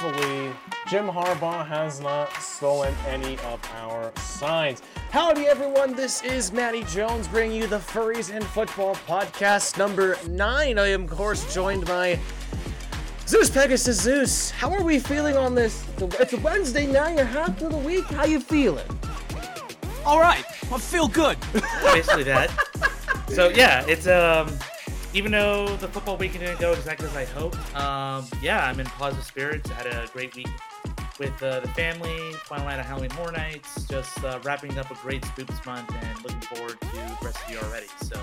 [0.00, 0.50] Thankfully,
[0.88, 4.80] Jim Harbaugh has not stolen any of our signs.
[5.10, 5.94] Howdy, everyone.
[5.94, 10.78] This is Matty Jones bringing you the Furries and Football podcast number nine.
[10.78, 12.18] I am, of course, joined by
[13.26, 14.50] Zeus Pegasus Zeus.
[14.50, 15.84] How are we feeling on this?
[15.98, 18.04] It's Wednesday night, you're half of the week.
[18.06, 18.88] How you feeling?
[20.06, 21.36] All right, I feel good.
[21.82, 22.50] basically that.
[23.28, 24.58] So yeah, it's um,
[25.12, 28.86] even though the football weekend didn't go exactly as I hoped, um, yeah, I'm in
[28.86, 29.70] positive spirits.
[29.70, 30.48] I had a great week
[31.18, 34.94] with uh, the family, final night of Halloween Horror Nights, just uh, wrapping up a
[34.94, 37.88] great Spooks month, and looking forward to the rest of year already.
[38.02, 38.18] So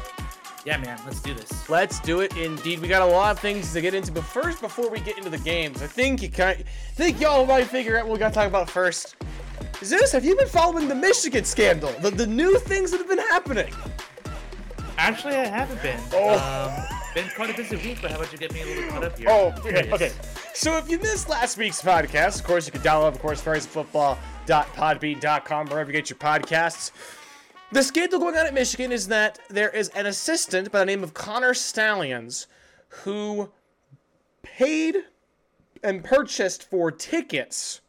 [0.66, 1.70] yeah, man, let's do this.
[1.70, 2.80] Let's do it indeed.
[2.80, 5.30] We got a lot of things to get into, but first, before we get into
[5.30, 6.64] the games, I think you kind,
[6.96, 9.16] think y'all might figure out what we got to talk about first.
[9.84, 11.92] Zeus, have you been following the Michigan scandal?
[12.02, 13.72] The, the new things that have been happening?
[14.98, 16.00] Actually, I haven't been.
[16.14, 16.38] Oh.
[16.38, 16.74] Um,
[17.14, 19.18] been quite a busy week, but how about you get me a little caught up
[19.18, 19.28] here?
[19.30, 20.12] Oh, okay, okay.
[20.54, 25.68] So if you missed last week's podcast, of course, you can download, of course, FurriesFootball.podbean.com,
[25.68, 26.92] wherever you get your podcasts.
[27.72, 31.04] The scandal going on at Michigan is that there is an assistant by the name
[31.04, 32.48] of Connor Stalions
[32.90, 33.52] who
[34.42, 35.04] paid
[35.84, 37.82] and purchased for tickets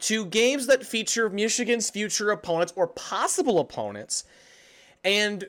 [0.00, 4.24] to games that feature Michigan's future opponents or possible opponents
[5.04, 5.48] and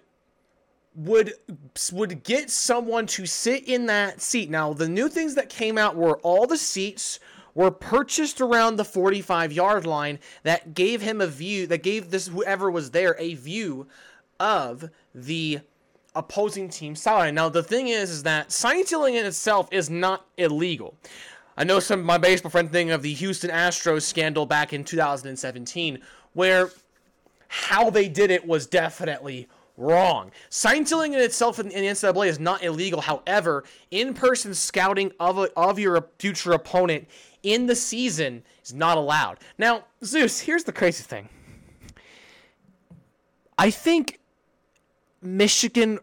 [0.97, 1.33] would
[1.93, 4.49] would get someone to sit in that seat.
[4.49, 7.19] Now, the new things that came out were all the seats
[7.53, 12.27] were purchased around the 45 yard line that gave him a view that gave this
[12.27, 13.87] whoever was there a view
[14.39, 15.59] of the
[16.15, 17.35] opposing team sideline.
[17.35, 20.95] Now, the thing is is that sign stealing in itself is not illegal.
[21.55, 25.99] I know some my baseball friend thing of the Houston Astros scandal back in 2017
[26.33, 26.71] where
[27.47, 30.31] how they did it was definitely wrong.
[30.49, 32.99] Sign stealing in itself in, in the NCAA is not illegal.
[32.99, 37.07] However, in-person scouting of a, of your future opponent
[37.43, 39.39] in the season is not allowed.
[39.57, 41.29] Now, Zeus, here's the crazy thing.
[43.57, 44.19] I think
[45.21, 45.99] Michigan,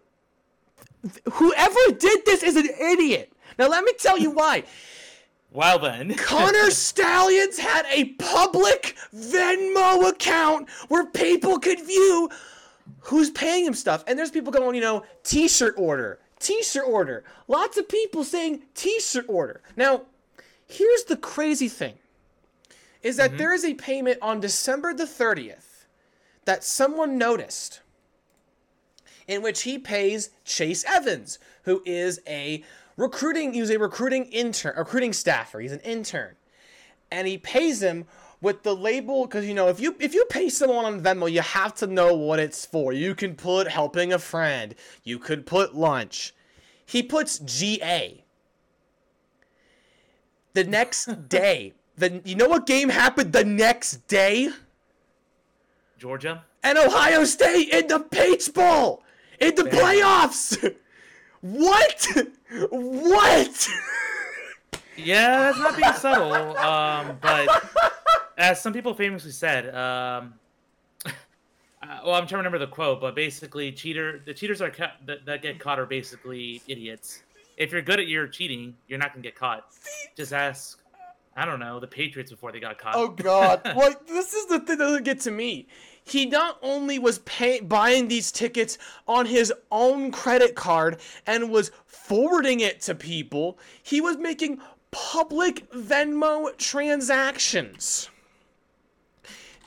[1.33, 3.33] whoever did this is an idiot.
[3.59, 4.65] Now, let me tell you why.
[5.55, 12.29] Well then, Connor Stalions had a public Venmo account where people could view
[13.05, 14.05] who's paying him stuff.
[14.07, 17.25] And there's people going, you know, t shirt order, t shirt order.
[17.49, 19.63] Lots of people saying t shirt order.
[19.77, 20.03] Now,
[20.67, 21.95] here's the crazy thing
[23.03, 23.39] is that mm-hmm.
[23.39, 25.85] there is a payment on December the 30th
[26.47, 27.81] that someone noticed
[29.27, 32.65] in which he pays Chase Evans, who is a
[32.97, 35.61] recruiting, he was a recruiting intern, recruiting staffer.
[35.61, 36.37] He's an intern.
[37.11, 38.07] And he pays him
[38.45, 41.41] with the label because you know if you if you pay someone on Venmo, you
[41.41, 42.93] have to know what it's for.
[42.93, 44.75] You can put helping a friend.
[45.03, 46.35] You could put lunch.
[46.85, 48.23] He puts GA.
[50.53, 54.51] The next day, the you know what game happened the next day?
[55.99, 56.45] Georgia.
[56.63, 59.03] and Ohio State in the Peach Bowl
[59.41, 60.75] in the playoffs.
[61.41, 62.07] what?
[62.71, 63.69] What?
[64.97, 66.57] Yeah, that's not being subtle.
[66.57, 67.49] Um, but
[68.39, 70.35] as some people famously said, um,
[71.07, 71.11] uh,
[72.05, 75.25] well, I'm trying to remember the quote, but basically, cheater the cheaters are ca- that,
[75.27, 77.23] that get caught are basically idiots.
[77.57, 79.67] If you're good at your cheating, you're not gonna get caught.
[80.17, 80.81] Just ask,
[81.37, 82.97] I don't know, the Patriots before they got caught.
[82.97, 83.61] Oh God!
[83.77, 85.69] well, this is the thing that doesn't get to me.
[86.07, 88.77] He not only was pay- buying these tickets
[89.09, 95.69] on his own credit card and was forwarding it to people, he was making public
[95.73, 98.11] Venmo transactions.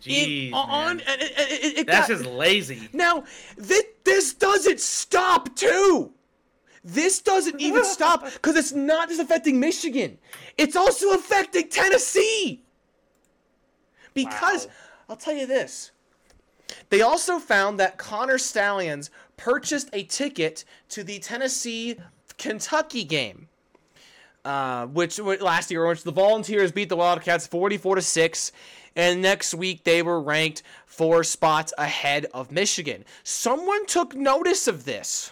[0.03, 2.88] Jeez, In- on and it, it, it- it that's got- just lazy.
[2.94, 3.24] Now,
[3.58, 6.12] this, this doesn't stop, too.
[6.84, 10.18] This doesn't even stop because it's not just affecting Michigan,
[10.57, 12.63] it's also affecting Tennessee.
[14.13, 14.72] Because, Wow.
[15.09, 15.91] I'll tell you this
[16.90, 21.98] they also found that Connor Stalions purchased a ticket to the Tennessee
[22.38, 23.48] Kentucky game.
[24.45, 28.51] Uh, which which- last year, which the Volunteers beat the Wildcats 44 to 6,
[28.98, 33.06] and next week they were ranked four spots ahead of Michigan.
[33.24, 35.32] Someone took notice of this.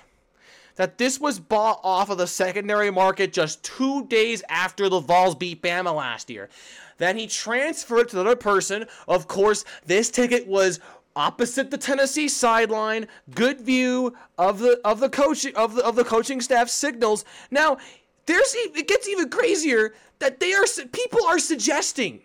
[0.75, 5.33] That this was bought off of the secondary market just two days after the Vols
[5.33, 6.49] beat Bama last year.
[6.97, 8.85] Then he transferred to another person.
[9.07, 10.81] Of course, this ticket was
[11.15, 16.03] opposite the Tennessee sideline, good view of the of the coaching of the of the
[16.03, 17.23] coaching staff signals.
[17.49, 17.77] Now,
[18.25, 22.24] there's it gets even crazier that they are people are suggesting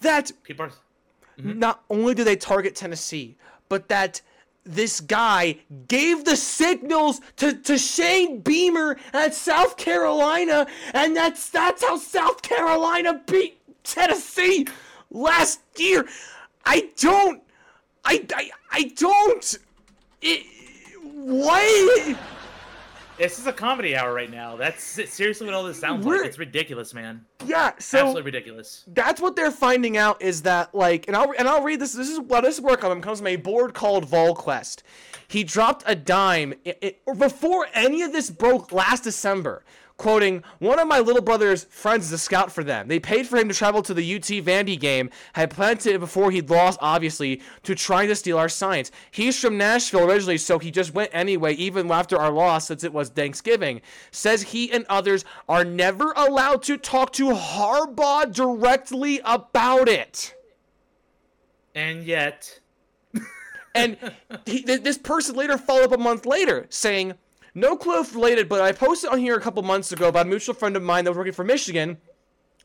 [0.00, 0.72] that People are.
[1.38, 1.58] Mm-hmm.
[1.58, 3.36] not only do they target Tennessee,
[3.68, 4.20] but that
[4.64, 5.56] this guy
[5.86, 12.42] gave the signals to, to Shane Beamer at South Carolina, and that's that's how South
[12.42, 14.66] Carolina beat Tennessee
[15.10, 16.06] last year.
[16.64, 17.42] I don't
[18.04, 19.58] I I, I don't
[20.20, 20.46] it,
[21.02, 22.16] what
[23.18, 24.54] This is a comedy hour right now.
[24.56, 26.28] That's seriously what all this sounds We're- like.
[26.28, 27.24] It's ridiculous, man.
[27.44, 28.84] yeah, so Absolutely ridiculous.
[28.88, 32.08] that's what they're finding out is that like and I'll and I'll read this this
[32.08, 34.82] is what this work on him comes from a board called VolQuest.
[35.26, 39.64] He dropped a dime it, it, before any of this broke last December.
[39.98, 42.86] Quoting, one of my little brother's friends is a scout for them.
[42.86, 46.30] They paid for him to travel to the UT Vandy game, had planned it before
[46.30, 48.92] he'd lost, obviously, to trying to steal our signs.
[49.10, 52.92] He's from Nashville originally, so he just went anyway, even after our loss, since it
[52.92, 53.80] was Thanksgiving.
[54.12, 60.32] Says he and others are never allowed to talk to Harbaugh directly about it.
[61.74, 62.60] And yet,
[63.74, 63.96] And
[64.46, 67.14] he, this person later followed up a month later saying,
[67.58, 70.28] No clue if related, but I posted on here a couple months ago about a
[70.28, 71.98] mutual friend of mine that was working for Michigan.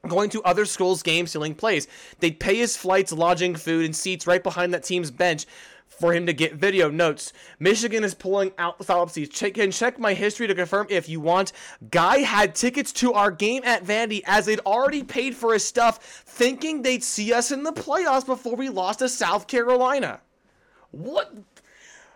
[0.07, 1.88] Going to other schools' games, stealing plays.
[2.19, 5.48] They'd pay his flights, lodging, food, and seats right behind that team's bench
[5.88, 7.34] for him to get video notes.
[7.57, 9.36] Michigan is pulling out the seats.
[9.36, 11.54] Check and check my history to confirm if you want.
[11.90, 16.04] Guy had tickets to our game at Vandy as they'd already paid for his stuff,
[16.28, 20.22] thinking they'd see us in the playoffs before we lost to South Carolina.
[20.92, 21.34] What?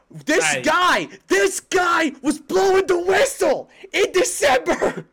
[0.09, 5.06] This guy, this guy was blowing the whistle in December.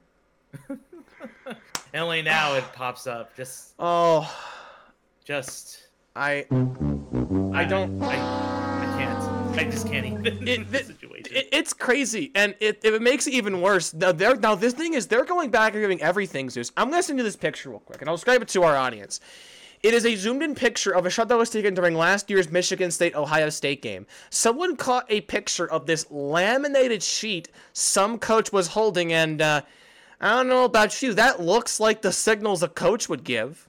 [0.69, 1.57] and
[1.95, 3.37] only now it pops up.
[3.37, 4.31] Just, Oh,
[5.25, 5.81] just.
[6.17, 6.47] I,
[7.53, 8.01] I don't.
[8.03, 9.59] I, I can't.
[9.59, 10.25] I just can't even.
[10.27, 11.37] It, the it- situation.
[11.37, 13.93] it- it's crazy, and it, it makes it even worse.
[13.93, 16.71] Now, they're, now this thing is they're going back and giving everything Zeus.
[16.77, 19.19] I'm gonna send you this picture real quick, and I'll describe it to our audience.
[19.85, 22.91] It is a zoomed-in picture of a shot that was taken during last year's Michigan
[22.91, 24.07] State Ohio State game.
[24.31, 29.61] Someone caught a picture of this laminated sheet some coach was holding, and uh,
[30.23, 33.69] I don't know about you, that looks like the signals a coach would give.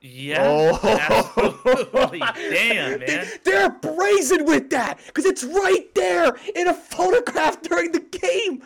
[0.00, 0.42] yeah.
[0.44, 2.12] Oh.
[2.34, 3.26] Damn, man.
[3.44, 8.62] They're brazen with that because it's right there in a photograph during the game.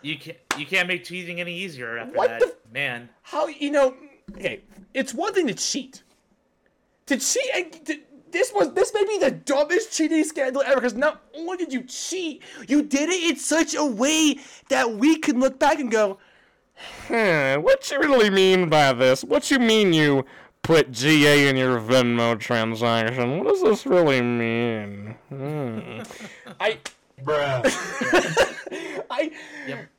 [0.00, 0.38] You can't.
[0.58, 3.10] You can't make cheating any easier after What that, the- man.
[3.20, 3.94] How you know?
[4.34, 4.62] Okay,
[4.94, 6.02] it's one thing to cheat.
[7.06, 7.98] To cheat, and to,
[8.30, 10.76] this was this may be the dumbest cheating scandal ever.
[10.76, 14.38] Because not only did you cheat, you did it in such a way
[14.68, 16.18] that we can look back and go,
[17.08, 19.24] "Hmm, what you really mean by this?
[19.24, 20.24] What you mean you
[20.62, 23.38] put GA in your Venmo transaction?
[23.38, 26.02] What does this really mean?" Hmm.
[26.60, 26.78] I.
[27.22, 27.62] Bruh.
[29.10, 29.30] I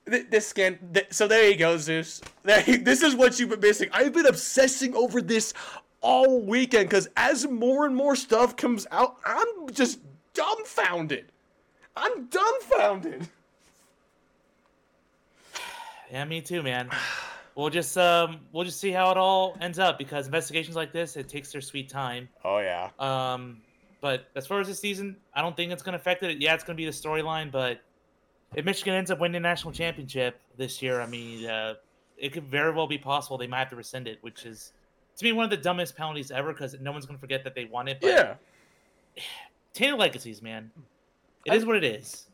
[0.09, 0.77] th- this scan.
[0.93, 2.21] Th- so there you go, Zeus.
[2.43, 3.89] There, you- this is what you've been missing.
[3.93, 5.53] I've been obsessing over this
[6.03, 9.99] all weekend because as more and more stuff comes out, I'm just
[10.33, 11.31] dumbfounded.
[11.95, 13.27] I'm dumbfounded.
[16.11, 16.91] Yeah, me too, man.
[17.55, 21.17] We'll just um, we'll just see how it all ends up because investigations like this,
[21.17, 22.29] it takes their sweet time.
[22.43, 22.91] Oh yeah.
[22.99, 23.61] Um,
[23.99, 26.39] but as far as this season, I don't think it's going to affect it.
[26.39, 27.81] Yeah, it's going to be the storyline, but
[28.53, 31.75] if Michigan ends up winning the national championship this year, I mean, uh,
[32.17, 34.73] it could very well be possible they might have to rescind it, which is
[35.17, 37.55] to me one of the dumbest penalties ever because no one's going to forget that
[37.55, 37.99] they won it.
[38.01, 38.33] But Yeah.
[39.73, 40.71] tainted legacies, man.
[41.45, 42.27] It is what it is.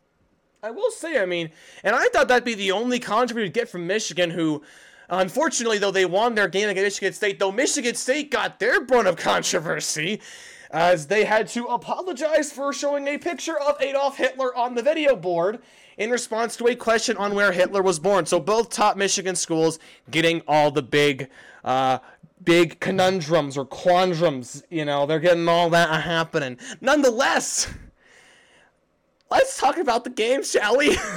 [0.61, 1.51] I will say, I mean,
[1.83, 4.61] and I thought that'd be the only controversy we'd get from Michigan, who,
[5.09, 9.07] unfortunately, though they won their game against Michigan State, though Michigan State got their brunt
[9.07, 10.21] of controversy,
[10.71, 15.15] as they had to apologize for showing a picture of Adolf Hitler on the video
[15.15, 15.59] board
[15.97, 18.25] in response to a question on where Hitler was born.
[18.25, 19.79] So both top Michigan schools
[20.11, 21.29] getting all the big,
[21.63, 21.99] uh,
[22.43, 24.63] big conundrums or quandrums.
[24.69, 26.57] You know, they're getting all that happening.
[26.81, 27.71] Nonetheless.
[29.31, 30.97] Let's talk about the game, shall we?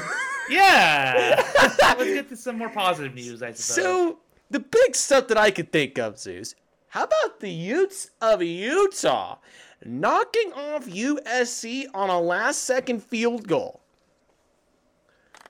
[0.50, 1.40] Yeah.
[1.80, 3.64] Let's get to some more positive news, I suppose.
[3.64, 4.18] so,
[4.50, 6.56] the big stuff that I could think of, Zeus,
[6.88, 9.38] how about the Utes of Utah
[9.84, 13.82] knocking off USC on a last second field goal?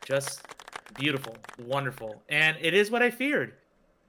[0.04, 0.42] just
[0.94, 3.54] beautiful, wonderful, and it is what I feared.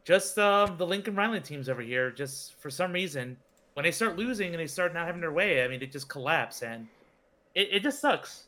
[0.03, 3.37] Just um, the Lincoln Riley teams over here, just for some reason,
[3.73, 6.09] when they start losing and they start not having their way, I mean, it just
[6.09, 6.87] collapse, and
[7.55, 8.45] it, it just sucks.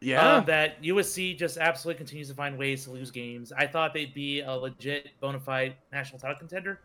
[0.00, 0.36] Yeah.
[0.36, 3.52] Um, that USC just absolutely continues to find ways to lose games.
[3.52, 6.80] I thought they'd be a legit bona fide national title contender.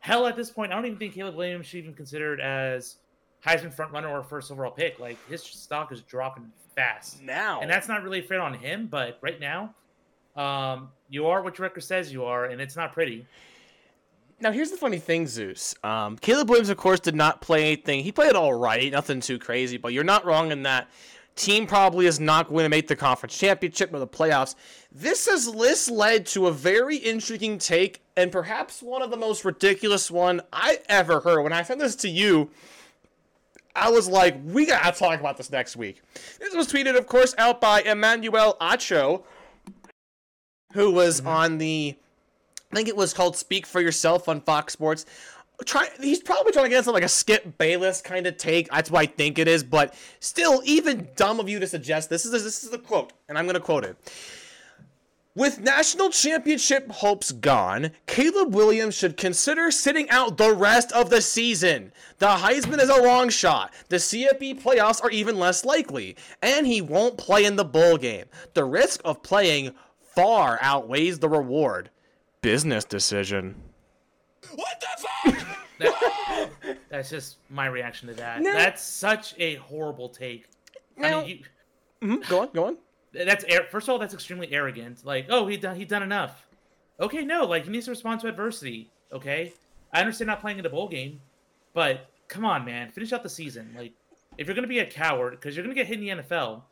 [0.00, 2.96] Hell, at this point, I don't even think Caleb Williams should even considered as
[3.44, 4.98] Heisman front runner or first overall pick.
[4.98, 7.60] Like his stock is dropping fast now.
[7.60, 8.86] and that's not really fair on him.
[8.86, 9.74] But right now,
[10.36, 13.26] um, you are what your record says you are, and it's not pretty.
[14.40, 15.74] Now here's the funny thing, Zeus.
[15.82, 18.04] Um, Caleb Williams, of course, did not play anything.
[18.04, 20.88] He played all right, nothing too crazy, but you're not wrong in that.
[21.34, 24.56] Team probably is not going to make the conference championship or the playoffs.
[24.90, 29.44] This has this led to a very intriguing take and perhaps one of the most
[29.44, 31.42] ridiculous one I ever heard.
[31.42, 32.50] When I sent this to you,
[33.76, 36.02] I was like, we gotta talk about this next week.
[36.40, 39.22] This was tweeted, of course, out by Emmanuel Acho,
[40.72, 41.96] who was on the,
[42.70, 45.06] I think it was called "Speak for Yourself" on Fox Sports.
[45.64, 48.70] Try, he's probably trying to get some like a Skip Bayless kind of take.
[48.70, 52.24] That's what I think it is, but still, even dumb of you to suggest this
[52.24, 53.96] is this is the quote, and I'm gonna quote it.
[55.34, 61.20] With national championship hopes gone, Caleb Williams should consider sitting out the rest of the
[61.20, 61.92] season.
[62.18, 63.72] The Heisman is a long shot.
[63.88, 68.24] The CFB playoffs are even less likely, and he won't play in the bowl game.
[68.54, 69.76] The risk of playing
[70.14, 71.90] far outweighs the reward.
[72.40, 73.54] Business decision.
[74.54, 75.46] What the fuck?
[75.78, 78.40] That- that's just my reaction to that.
[78.40, 78.52] No.
[78.52, 80.46] That's such a horrible take.
[80.96, 81.28] I Now- mean,
[82.00, 82.78] you, Mhm, Go on, go on.
[83.12, 85.04] that's first of all, that's extremely arrogant.
[85.04, 86.46] Like, oh, he done he done enough.
[87.00, 88.90] Okay, no, like he needs to respond to adversity.
[89.12, 89.52] Okay,
[89.92, 91.20] I understand not playing in a bowl game,
[91.74, 93.72] but come on, man, finish out the season.
[93.76, 93.92] Like,
[94.36, 96.62] if you're gonna be a coward, because you're gonna get hit in the NFL,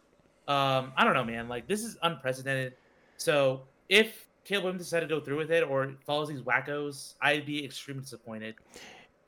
[0.49, 1.49] um, I don't know, man.
[1.49, 2.75] Like, this is unprecedented.
[3.19, 7.45] So if Caleb Williams decided to go through with it or follows these wackos, I'd
[7.45, 8.55] be extremely disappointed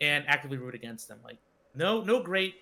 [0.00, 1.18] and actively root against them.
[1.25, 1.38] Like,
[1.75, 2.54] no, no great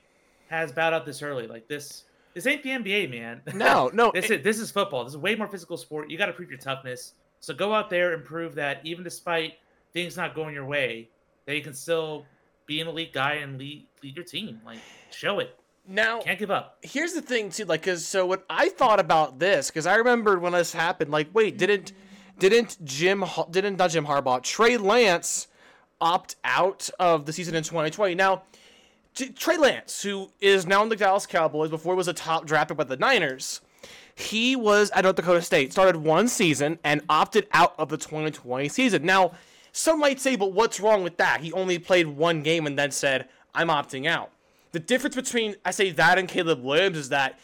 [0.48, 1.46] has bowed out this early.
[1.46, 3.42] Like this, this ain't the NBA, man.
[3.54, 4.10] No, no.
[4.14, 5.04] This is this is football.
[5.04, 6.10] This is a way more physical sport.
[6.10, 7.12] You got to prove your toughness.
[7.40, 9.54] So go out there and prove that even despite
[9.92, 11.08] things not going your way,
[11.44, 12.24] that you can still
[12.66, 14.60] be an elite guy and lead lead your team.
[14.64, 14.78] Like
[15.10, 15.56] show it.
[15.86, 16.78] now, Can't give up.
[16.82, 20.42] here's the thing too like cause so what i thought about this because i remembered
[20.42, 21.92] when this happened like wait didn't
[22.38, 25.48] didn't jim didn't not jim harbaugh trey lance
[26.00, 28.42] opt out of the season in 2020 now
[29.34, 32.68] trey lance who is now in the dallas cowboys before he was a top draft
[32.68, 33.60] pick by the niners
[34.16, 38.68] he was at north dakota state started one season and opted out of the 2020
[38.68, 39.04] season.
[39.04, 39.32] Now
[39.72, 41.42] some might say but what's wrong with that?
[41.42, 44.30] He only played one game and then said i'm opting out.
[44.72, 47.38] The difference between I say that and Caleb Williams is that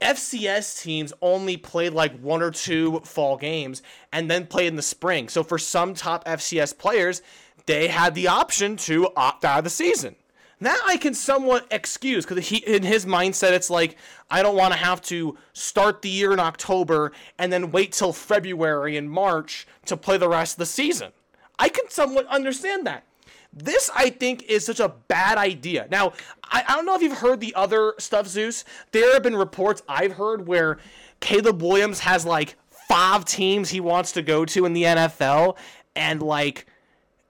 [0.00, 4.82] FCS teams only played like one or two fall games and then played in the
[4.82, 5.28] spring.
[5.28, 7.22] So for some top FCS players,
[7.66, 10.16] they had the option to opt out of the season.
[10.60, 13.96] That I can somewhat excuse because he in his mindset it's like
[14.28, 18.12] I don't want to have to start the year in October and then wait till
[18.12, 21.12] February and March to play the rest of the season.
[21.60, 23.04] I can somewhat understand that.
[23.52, 25.88] This, I think, is such a bad idea.
[25.90, 26.12] Now,
[26.44, 28.64] I, I don't know if you've heard the other stuff, Zeus.
[28.92, 30.78] There have been reports I've heard where
[31.20, 32.56] Caleb Williams has like
[32.88, 35.56] five teams he wants to go to in the NFL,
[35.96, 36.66] and like,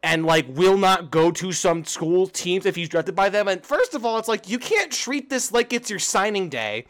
[0.02, 3.48] and like will not go to some school teams if he's drafted by them.
[3.48, 6.86] And first of all, it's like you can't treat this like it's your signing day.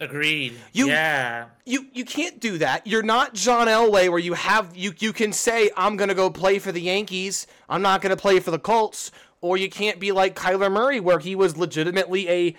[0.00, 0.54] Agreed.
[0.72, 1.46] You- yeah.
[1.64, 2.86] You you can't do that.
[2.86, 6.58] You're not John Elway where you have you you can say I'm gonna go play
[6.58, 7.46] for the Yankees.
[7.68, 9.10] I'm not gonna play for the Colts.
[9.42, 12.56] Or you can't be like Kyler Murray where he was legitimately a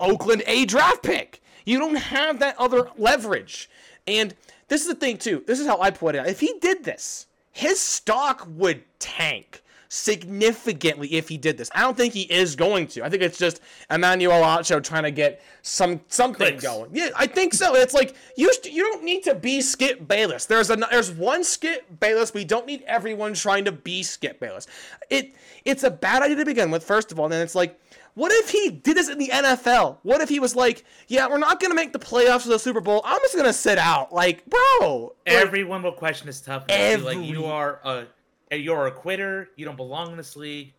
[0.00, 1.42] Oakland A draft pick.
[1.64, 3.68] You don't have that other leverage.
[4.06, 4.34] And
[4.68, 5.44] this is the thing too.
[5.46, 6.26] This is how I put it.
[6.26, 11.70] If he did this, his stock would tank significantly if he did this.
[11.74, 13.04] I don't think he is going to.
[13.04, 16.62] I think it's just Emmanuel Acho trying to get some something Clicks.
[16.62, 16.90] going.
[16.92, 17.74] Yeah, I think so.
[17.74, 20.46] It's like you you don't need to be Skip Bayless.
[20.46, 22.34] There's a there's one Skip Bayless.
[22.34, 24.66] We don't need everyone trying to be Skip Bayless.
[25.10, 26.84] It it's a bad idea to begin with.
[26.84, 27.80] First of all, and then it's like.
[28.14, 29.98] What if he did this in the NFL?
[30.02, 32.80] What if he was like, "Yeah, we're not gonna make the playoffs or the Super
[32.80, 33.02] Bowl.
[33.04, 36.96] I'm just gonna sit out." Like, bro, like, Everyone will question his toughness.
[36.96, 38.06] Be Like you are a
[38.50, 39.50] you're a quitter.
[39.56, 40.72] You don't belong in this league.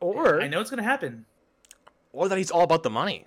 [0.00, 1.24] or I know it's gonna happen.
[2.12, 3.26] or that he's all about the money.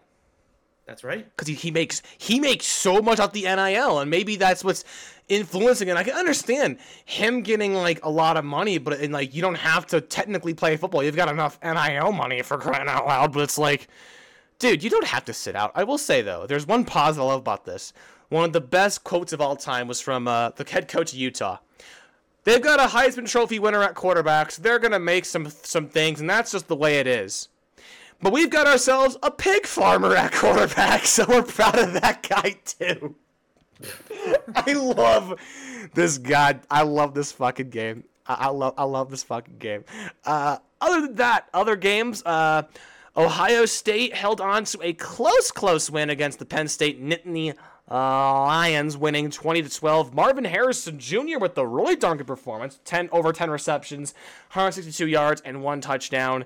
[0.86, 1.26] That's right.
[1.26, 4.86] because he, he makes he makes so much off the NIL, and maybe that's what's
[5.28, 5.98] influencing it.
[5.98, 9.56] I can understand him getting like a lot of money, but and like you don't
[9.56, 11.04] have to technically play football.
[11.04, 13.34] You've got enough NIL money for crying out loud.
[13.34, 13.90] But it's like,
[14.60, 15.74] dude, you don't have to sit out.
[15.76, 17.92] I will say though, there's one positive I love about this.
[18.30, 21.20] One of the best quotes of all time was from uh, the head coach of
[21.20, 21.58] Utah.
[22.48, 24.56] They've got a Heisman Trophy winner at quarterbacks.
[24.56, 27.50] They're gonna make some some things, and that's just the way it is.
[28.22, 32.56] But we've got ourselves a pig farmer at quarterback, so we're proud of that guy
[32.64, 33.16] too.
[34.56, 35.38] I love
[35.94, 36.62] this guy.
[36.72, 38.06] I love this fucking game.
[38.26, 39.84] I, I love I love this fucking game.
[40.24, 42.64] Uh, other than that, other games, uh,
[43.18, 47.56] Ohio State held on to a close, close win against the Penn State Nittany
[47.90, 47.94] uh,
[48.46, 50.14] Lions, winning 20 to 12.
[50.14, 51.40] Marvin Harrison Jr.
[51.40, 54.14] with the really darn good performance, 10 over 10 receptions,
[54.54, 56.46] 162 yards, and one touchdown.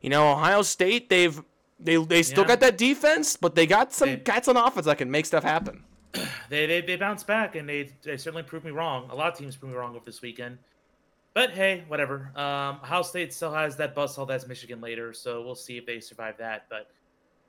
[0.00, 1.42] You know, Ohio State, they've
[1.78, 2.48] They they still Yeah.
[2.48, 5.44] got that defense, but they got some They- cats on offense that can make stuff
[5.44, 5.84] happen.
[6.48, 9.10] They they, they bounced back and they they certainly proved me wrong.
[9.10, 10.56] A lot of teams proved me wrong over this weekend.
[11.34, 12.30] But hey, whatever.
[12.34, 16.00] Um, Ohio State still has that buzzsaw that's Michigan later, so we'll see if they
[16.00, 16.64] survive that.
[16.70, 16.88] But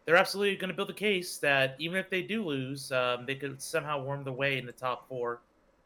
[0.07, 3.35] they're absolutely going to build a case that even if they do lose, um, they
[3.35, 5.41] could somehow worm their way in the top four,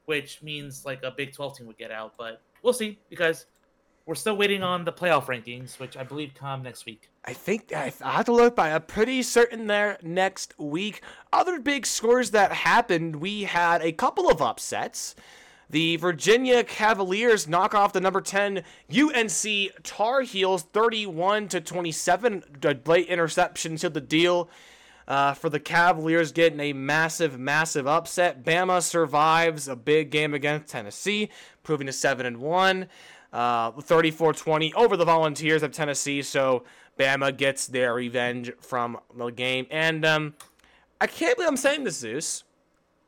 [0.05, 2.13] which means like a Big 12 team would get out.
[2.19, 3.47] But we'll see because
[4.05, 7.09] we're still waiting on the playoff rankings, which I believe come next week.
[7.25, 11.01] I think I have to look, but I'm pretty certain there next week.
[11.33, 15.15] Other big scores that happened, we had a couple of upsets.
[15.71, 18.63] The Virginia Cavaliers knock off the number 10
[18.93, 22.43] UNC Tar Heels 31 to 27.
[22.63, 24.49] A late interception to the deal
[25.07, 28.43] uh, for the Cavaliers getting a massive, massive upset.
[28.43, 31.29] Bama survives a big game against Tennessee,
[31.63, 32.87] proving to 7 and 1.
[33.31, 36.65] Uh, 34-20 over the Volunteers of Tennessee, so
[36.99, 39.67] Bama gets their revenge from the game.
[39.71, 40.33] And um,
[40.99, 42.43] I can't believe I'm saying this, Zeus.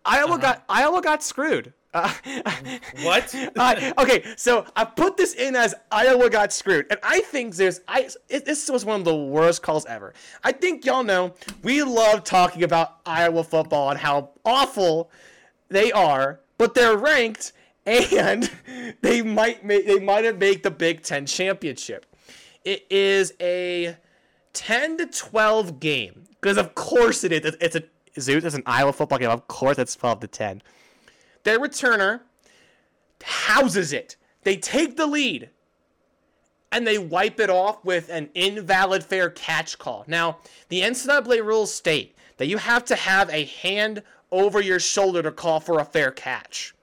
[0.06, 1.74] Iowa got Iowa got screwed.
[2.46, 2.52] Uh,
[3.04, 3.36] What?
[4.00, 8.10] Okay, so I put this in as Iowa got screwed, and I think there's I
[8.30, 10.14] it, this was one of the worst calls ever.
[10.44, 15.12] I think y'all know we love talking about Iowa football and how awful
[15.70, 17.54] they are, but they're ranked
[17.86, 18.50] and
[19.02, 22.06] they might make they might have made the Big Ten championship.
[22.64, 23.98] It is a
[24.54, 27.56] ten to twelve game because of course it is.
[27.62, 27.84] It's a
[28.20, 28.44] Zeus.
[28.44, 29.30] It's an Iowa football game.
[29.30, 30.62] Of course, it's twelve to ten.
[31.44, 32.22] Their returner
[33.24, 34.16] houses it.
[34.44, 35.50] They take the lead
[36.72, 40.04] and they wipe it off with an invalid fair catch call.
[40.08, 45.22] Now, the NCAA rules state that you have to have a hand over your shoulder
[45.22, 46.74] to call for a fair catch.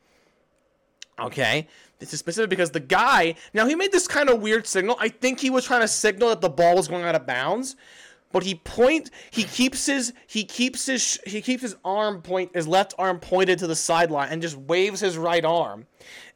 [1.18, 1.66] Okay?
[1.98, 4.96] This is specific because the guy, now he made this kind of weird signal.
[4.98, 7.76] I think he was trying to signal that the ball was going out of bounds.
[8.32, 12.68] But he point he keeps his he keeps his he keeps his arm point his
[12.68, 15.86] left arm pointed to the sideline and just waves his right arm.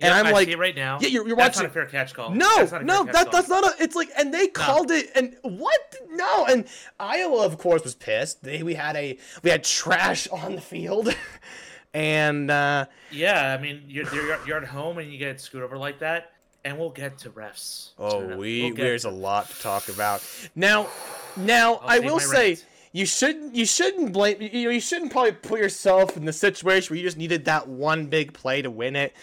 [0.01, 0.99] And Yeah, I'm I like right now.
[1.01, 2.31] Yeah, you're, you're That's watching not a fair catch call.
[2.31, 3.83] no, That's no, that, that's not a.
[3.83, 5.97] It's like, and they called it, and what?
[6.11, 6.67] No, and
[7.01, 8.43] Iowa, of course, was pissed.
[8.43, 11.15] They, we had a, we had trash on the field,
[11.95, 15.79] and uh, Yeah, I mean, you're, you're you're at home and you get screwed over
[15.79, 16.33] like that,
[16.65, 17.91] and we'll get to refs.
[17.99, 20.23] oh, we We'll there's to- a lot to talk about.
[20.55, 20.89] Now,
[21.37, 22.49] now I'll I will say.
[22.51, 22.67] rant.
[22.93, 23.55] You shouldn't.
[23.57, 24.41] You shouldn't blame.
[24.41, 24.71] You know.
[24.71, 28.33] You shouldn't probably put yourself in the situation where you just needed that one big
[28.33, 29.15] play to win it.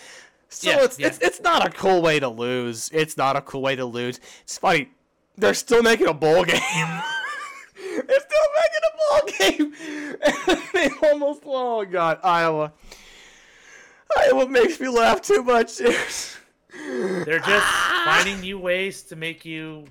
[0.49, 1.07] So Yeah, it's, yeah.
[1.07, 2.89] it's it's not a cool way to lose.
[2.93, 4.19] It's not a cool way to lose.
[4.43, 4.89] It's funny.
[5.37, 6.59] They're still making a bowl game.
[8.05, 9.73] They're still making a bowl game.
[10.73, 11.43] they almost.
[11.45, 12.73] Oh God, Iowa.
[14.17, 15.79] Iowa makes me laugh too much.
[16.73, 17.65] They're just
[18.05, 19.85] finding new ways to make you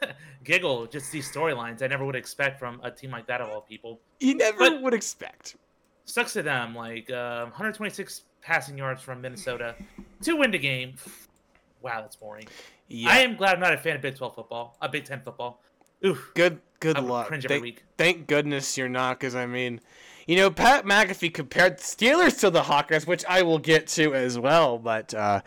[0.44, 0.86] giggle.
[0.86, 4.00] Just these storylines I never would expect from a team like that of all people.
[4.20, 5.56] you never But- would expect.
[6.04, 6.74] Sucks to them.
[6.74, 9.74] Like uh, 126 passing yards from Minnesota
[10.22, 10.94] to win the game.
[11.82, 12.46] Wow, that's boring.
[12.88, 13.10] Yeah.
[13.10, 15.60] I am glad I'm not a fan of Big 12 football, uh, Big 10 football.
[16.04, 16.30] Oof.
[16.34, 17.26] Good, good I would luck.
[17.26, 17.84] cringe every Thank, week.
[17.98, 19.80] thank goodness you're not, because I mean,
[20.28, 24.14] you know, Pat McAfee compared the Steelers to the Hawkeyes, which I will get to
[24.14, 24.78] as well.
[24.78, 25.40] But uh,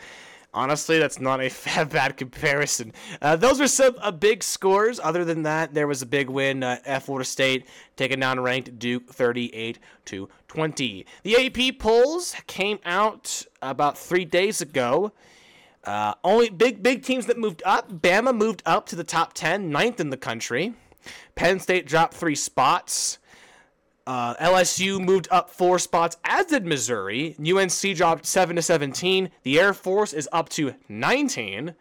[0.53, 1.51] honestly, that's not a
[1.85, 2.93] bad comparison.
[3.21, 4.99] Uh, those were some uh, big scores.
[4.99, 8.79] Other than that, there was a big win uh, at Florida State taking down ranked
[8.79, 11.05] Duke 38 to 20.
[11.23, 15.11] The AP polls came out about three days ago.
[15.85, 17.89] Uh, only big big teams that moved up.
[18.01, 20.73] Bama moved up to the top 10, ninth in the country.
[21.35, 23.17] Penn State dropped three spots.
[24.09, 27.35] Uh, LSU moved up four spots, as did Missouri.
[27.39, 29.29] UNC dropped seven to 17.
[29.43, 31.75] The Air Force is up to 19.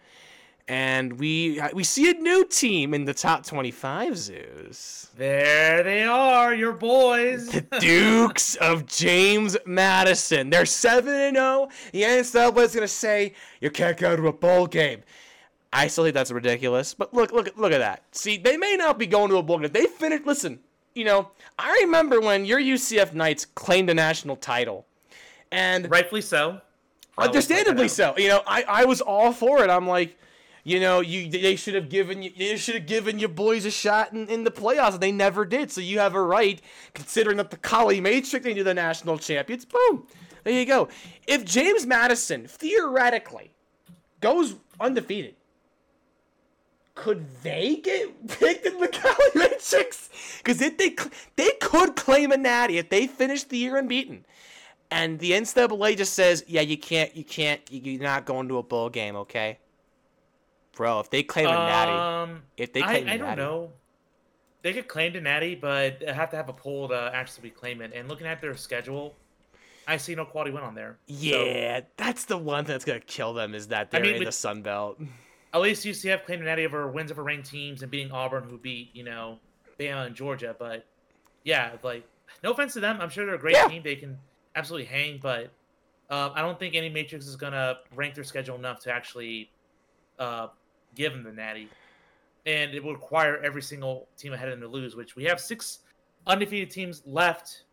[0.68, 5.08] And we we see a new team in the top 25, Zeus.
[5.16, 7.48] There they are, your boys.
[7.48, 10.50] The Dukes of James Madison.
[10.50, 11.68] They're 7 and 0.
[11.92, 15.00] The NCAA is going to say you can't go to a bowl game.
[15.72, 16.92] I still think that's ridiculous.
[16.92, 18.02] But look, look, look at that.
[18.12, 19.72] See, they may not be going to a bowl game.
[19.72, 20.26] They finished.
[20.26, 20.60] Listen,
[20.98, 24.84] you know, I remember when your UCF Knights claimed a national title,
[25.52, 26.60] and Rightfully so.
[27.16, 28.14] Uh, I understandably so.
[28.18, 29.70] You know, I, I was all for it.
[29.70, 30.18] I'm like,
[30.64, 33.70] you know, you they should have given you they should have given your boys a
[33.70, 35.70] shot in, in the playoffs, and they never did.
[35.70, 36.60] So you have a right,
[36.94, 39.64] considering that the Colley Matrix into the national champions.
[39.64, 40.04] Boom,
[40.42, 40.88] there you go.
[41.28, 43.52] If James Madison theoretically
[44.20, 45.36] goes undefeated,
[46.98, 50.10] could they get picked in the Colley Matrix?
[50.38, 50.94] Because if they
[51.36, 54.24] they could claim a natty if they finish the year unbeaten
[54.90, 58.58] and the NCAA just says, "Yeah, you can't, you can't, you- you're not going to
[58.58, 59.58] a bowl game, okay?"
[60.74, 63.72] Bro, if they claim a natty, Um, if they I, claim a I don't know.
[64.62, 67.80] they could claim a Natty, but they have to have a poll to actually claim
[67.82, 67.92] it.
[67.94, 69.16] And looking at their schedule,
[69.88, 70.98] I see no quality win on there.
[71.08, 74.28] So, Yeah, that's the one that's gonna kill them is that they're mean, in with-
[74.28, 75.00] the Sun Belt.
[75.54, 78.58] at least UCF claimed the Natty over wins over ranked teams and beating Auburn, who
[78.58, 79.38] beat you know
[79.78, 80.54] Bama and Georgia.
[80.58, 80.86] But
[81.44, 82.04] yeah, like
[82.42, 83.68] no offense to them, I'm sure they're a great Yeah.
[83.68, 83.82] team.
[83.82, 84.18] They can
[84.56, 85.44] absolutely hang, but
[86.10, 89.50] um, I don't think any matrix is gonna rank their schedule enough to actually
[90.18, 90.48] uh,
[90.94, 91.68] give them the Natty.
[92.46, 95.38] And it will require every single team ahead of them to lose, which we have
[95.40, 95.80] six
[96.26, 97.64] undefeated teams left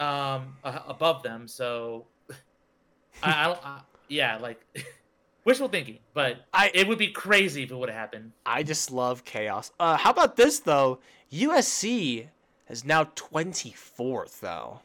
[0.00, 1.46] um, a- above them.
[1.46, 2.06] So
[3.22, 3.64] I, I don't.
[3.64, 4.60] I, yeah, like
[5.44, 8.32] wishful thinking, but I- it would be crazy if it would have happened.
[8.44, 9.70] I just love chaos.
[9.78, 10.98] Uh, how about this though?
[11.32, 12.28] USC
[12.68, 14.80] is now 24th though.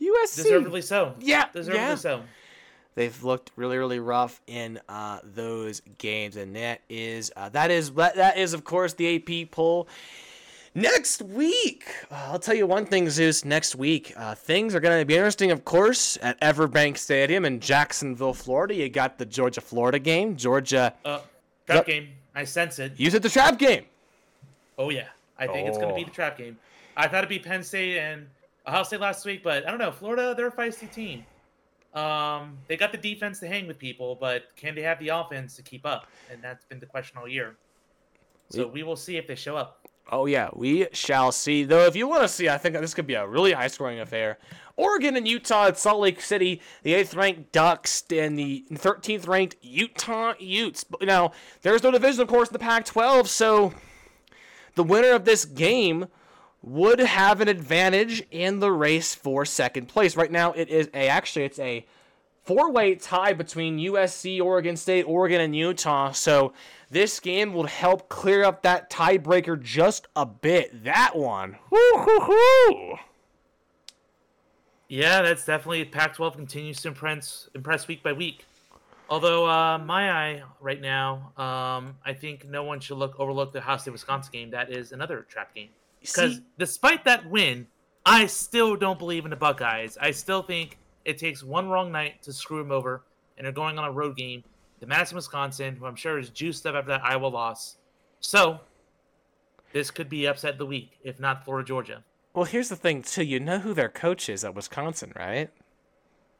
[0.00, 0.36] USC.
[0.42, 1.14] Deservedly so.
[1.20, 1.94] Yeah, Deservedly yeah.
[1.94, 2.22] so.
[2.96, 7.90] They've looked really, really rough in uh, those games, and that is uh, that is
[7.92, 9.88] that that is of course the AP poll.
[10.76, 13.44] Next week, uh, I'll tell you one thing, Zeus.
[13.44, 17.60] Next week, uh, things are going to be interesting, of course, at Everbank Stadium in
[17.60, 18.74] Jacksonville, Florida.
[18.74, 20.36] You got the Georgia Florida game.
[20.36, 21.18] Georgia, Uh,
[21.66, 21.86] trap Yep.
[21.86, 22.08] game.
[22.34, 22.92] I sense it.
[22.96, 23.84] you said the trap game.
[24.76, 25.06] Oh yeah,
[25.38, 26.06] I think it's gonna be Oh.
[26.06, 26.58] the trap game.
[26.96, 28.28] I thought it'd be Penn State and
[28.66, 29.92] Ohio State last week, but I don't know.
[29.92, 31.24] Florida, they're a feisty team.
[31.94, 35.54] Um, they got the defense to hang with people, but can they have the offense
[35.54, 36.08] to keep up?
[36.32, 37.54] And that's been the question all year.
[38.50, 39.86] So we will see if they show up.
[40.12, 41.64] Oh yeah, we shall see.
[41.64, 44.38] Though, if you want to see, I think this could be a really high-scoring affair.
[44.76, 50.84] Oregon and Utah at Salt Lake City, the eighth-ranked Ducks and the thirteenth-ranked Utah Utes.
[51.00, 53.72] Now, there's no division, of course, in the Pac-12, so
[54.74, 56.06] the winner of this game
[56.60, 60.16] would have an advantage in the race for second place.
[60.16, 61.86] Right now, it is a actually it's a
[62.44, 66.12] four-way tie between USC, Oregon State, Oregon, and Utah.
[66.12, 66.52] So
[66.90, 70.84] this game will help clear up that tiebreaker just a bit.
[70.84, 71.56] That one.
[71.70, 72.96] Woo-hoo-hoo.
[74.88, 78.44] Yeah, that's definitely Pac-12 continues to impress impress week by week.
[79.08, 83.58] Although uh, my eye right now, um, I think no one should look overlook the
[83.58, 84.50] Ohio State Wisconsin game.
[84.50, 85.68] That is another trap game.
[86.00, 87.66] Because despite that win,
[88.06, 89.96] I still don't believe in the Buckeyes.
[90.00, 93.02] I still think it takes one wrong night to screw them over,
[93.36, 94.42] and they're going on a road game
[94.80, 97.76] to Madison, Wisconsin, who I'm sure is juiced up after that Iowa loss.
[98.20, 98.60] So
[99.72, 102.04] this could be upset the week, if not Florida, Georgia.
[102.34, 103.22] Well, here's the thing, too.
[103.24, 105.50] You know who their coach is at Wisconsin, right?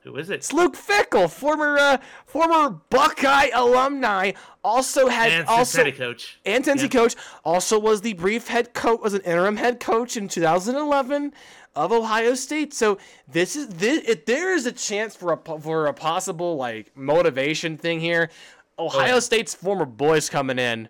[0.03, 0.35] Who is it?
[0.35, 1.96] It's Luke Fickell, former uh,
[2.27, 4.33] former Buckeye alumni.
[4.62, 6.40] Also had And also Cincinnati coach.
[6.44, 7.00] and Tennessee Yeah.
[7.00, 7.14] coach.
[7.42, 11.33] Also was the brief head coach, was an interim head coach in 2011
[11.76, 12.72] of Ohio State.
[12.74, 14.02] So this is this.
[14.08, 18.30] If there is a chance for a for a possible like motivation thing here,
[18.78, 19.20] Ohio.
[19.20, 20.88] State's former boys coming in,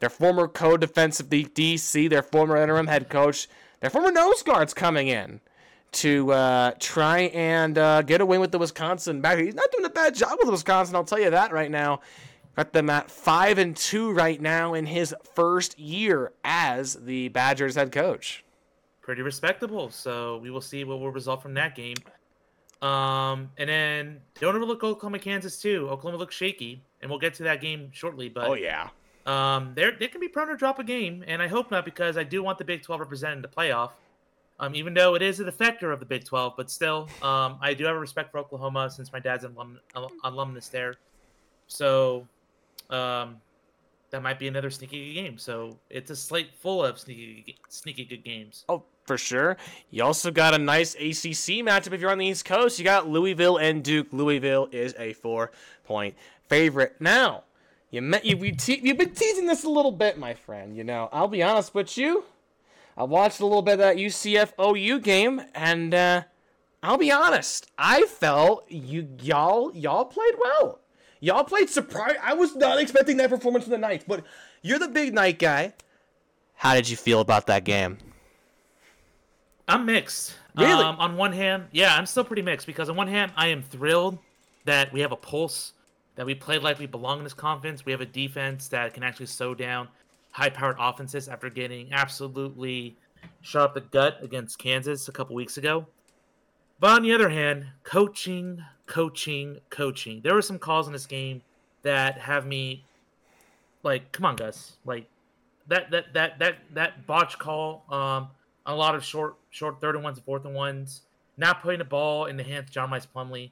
[0.00, 3.48] their former co-defensive DC, their former interim head coach,
[3.80, 5.40] their former nose guards coming in
[5.92, 9.38] to uh, try and uh, get away with the Wisconsin back.
[9.38, 10.94] He's not doing a bad job with Wisconsin.
[10.94, 12.00] I'll tell you that right now.
[12.56, 17.76] Got them at five and two right now in his first year as the Badgers
[17.76, 18.44] head coach.
[19.10, 19.90] Pretty respectable.
[19.90, 21.96] So we will see what will result from that game.
[22.80, 25.88] Um, and then don't overlook Oklahoma, Kansas too.
[25.90, 28.28] Oklahoma looks shaky, and we'll get to that game shortly.
[28.28, 28.88] But Oh yeah,
[29.26, 32.16] um, they're they can be prone to drop a game, and I hope not because
[32.16, 33.90] I do want the Big 12 represented in the playoff.
[34.60, 37.74] Um, even though it is a defector of the Big 12, but still, um, I
[37.74, 40.94] do have a respect for Oklahoma since my dad's an alum, al- alumnus there.
[41.66, 42.28] So,
[42.90, 43.38] um,
[44.10, 45.38] that might be another sneaky good game.
[45.38, 48.64] So it's a slate full of sneaky sneaky good games.
[48.68, 49.56] oh for sure.
[49.90, 52.78] You also got a nice ACC matchup if you're on the East Coast.
[52.78, 54.08] You got Louisville and Duke.
[54.12, 55.50] Louisville is a four
[55.84, 56.14] point
[56.48, 56.96] favorite.
[57.00, 57.44] Now,
[57.90, 60.76] you met you we te- you've been teasing this a little bit, my friend.
[60.76, 62.24] You know, I'll be honest with you.
[62.96, 66.22] I watched a little bit of that UCF OU game, and uh,
[66.82, 67.70] I'll be honest.
[67.78, 70.80] I felt you y'all y'all played well.
[71.20, 72.16] Y'all played surprise.
[72.22, 74.24] I was not expecting that performance from the Knights, but
[74.62, 75.74] you're the big night guy.
[76.54, 77.98] How did you feel about that game?
[79.70, 80.34] I'm mixed.
[80.56, 80.84] Really?
[80.84, 83.62] Um, on one hand, yeah, I'm still pretty mixed because on one hand, I am
[83.62, 84.18] thrilled
[84.64, 85.72] that we have a pulse,
[86.16, 87.86] that we played like we belong in this conference.
[87.86, 89.88] We have a defense that can actually slow down
[90.32, 92.96] high-powered offenses after getting absolutely
[93.42, 95.86] shot up the gut against Kansas a couple weeks ago.
[96.78, 100.20] But on the other hand, coaching, coaching, coaching.
[100.22, 101.42] There were some calls in this game
[101.82, 102.84] that have me
[103.82, 104.76] like, come on, Gus.
[104.84, 105.06] Like
[105.68, 108.28] that that that that that botch call, um,
[108.66, 111.02] a lot of short short third and ones and fourth and ones,
[111.36, 113.50] not putting the ball in the hands of John Rhys Plumlee.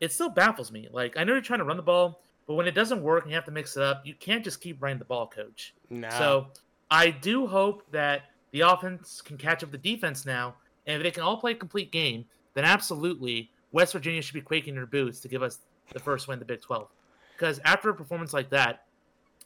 [0.00, 0.88] It still baffles me.
[0.92, 3.30] Like I know you're trying to run the ball, but when it doesn't work and
[3.30, 5.74] you have to mix it up, you can't just keep running the ball, coach.
[5.90, 6.10] No.
[6.10, 6.46] So
[6.90, 10.54] I do hope that the offense can catch up the defense now,
[10.86, 14.40] and if they can all play a complete game, then absolutely West Virginia should be
[14.40, 15.58] quaking their boots to give us
[15.92, 16.88] the first win in the Big 12.
[17.32, 18.84] Because after a performance like that,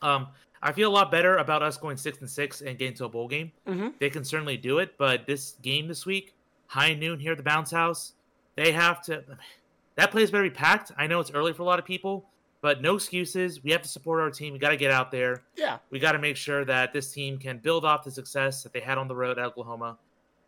[0.02, 0.28] um,
[0.62, 3.08] I feel a lot better about us going six and six and getting to a
[3.08, 3.52] bowl game.
[3.66, 3.94] Mhm.
[3.98, 6.34] They can certainly do it, but this game this week,
[6.66, 8.14] high noon here at the Bounce House,
[8.56, 9.24] they have to.
[9.96, 10.92] That place better be packed.
[10.96, 12.28] I know it's early for a lot of people,
[12.60, 13.62] but no excuses.
[13.62, 14.52] We have to support our team.
[14.52, 15.42] We got to get out there.
[15.56, 15.78] Yeah.
[15.90, 18.80] We got to make sure that this team can build off the success that they
[18.80, 19.98] had on the road at Oklahoma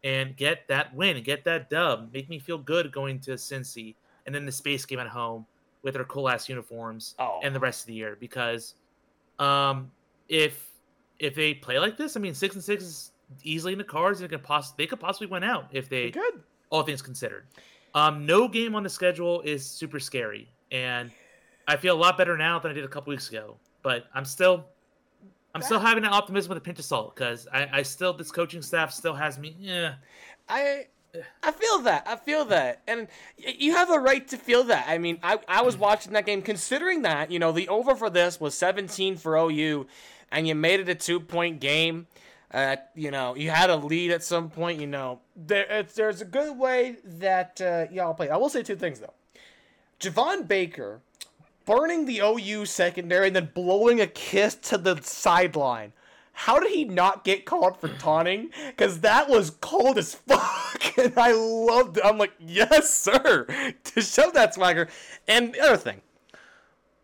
[0.02, 2.10] and get that win get that dub.
[2.12, 3.94] Make me feel good going to Cincy
[4.26, 5.46] and then the space game at home
[5.82, 7.40] with their cool ass uniforms Oh.
[7.42, 8.74] and the rest of the year because
[9.38, 9.90] um
[10.30, 10.70] if
[11.18, 13.12] if they play like this, I mean six and six is
[13.42, 16.10] easily in the cards and it could poss- they could possibly win out if they
[16.10, 16.42] Good.
[16.70, 17.46] all things considered.
[17.94, 21.10] Um, no game on the schedule is super scary, and
[21.68, 23.56] I feel a lot better now than I did a couple weeks ago.
[23.82, 24.64] But I'm still,
[25.54, 28.30] I'm still having an optimism with a pinch of salt because I, I still this
[28.30, 29.56] coaching staff still has me.
[29.58, 29.94] Yeah,
[30.48, 30.86] I
[31.42, 32.06] I feel that.
[32.06, 32.82] I feel that.
[32.86, 34.86] And you have a right to feel that.
[34.88, 38.10] I mean, I, I was watching that game considering that, you know, the over for
[38.10, 39.86] this was 17 for OU
[40.30, 42.06] and you made it a two-point game.
[42.52, 45.20] Uh, you know, you had a lead at some point, you know.
[45.36, 48.28] There it's, there's a good way that uh, y'all play.
[48.28, 49.14] I will say two things though.
[50.00, 51.00] Javon Baker
[51.64, 55.92] burning the OU secondary and then blowing a kiss to the sideline.
[56.32, 58.50] How did he not get called for taunting?
[58.66, 62.04] Because that was cold as fuck, and I loved it.
[62.04, 63.46] I'm like, yes, sir,
[63.84, 64.88] to show that swagger.
[65.28, 66.00] And the other thing,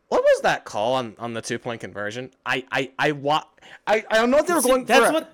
[0.09, 2.31] what was that call on, on the two point conversion?
[2.45, 3.45] I I I wa-
[3.87, 5.13] I I don't know if they were See, going that's for.
[5.13, 5.33] what.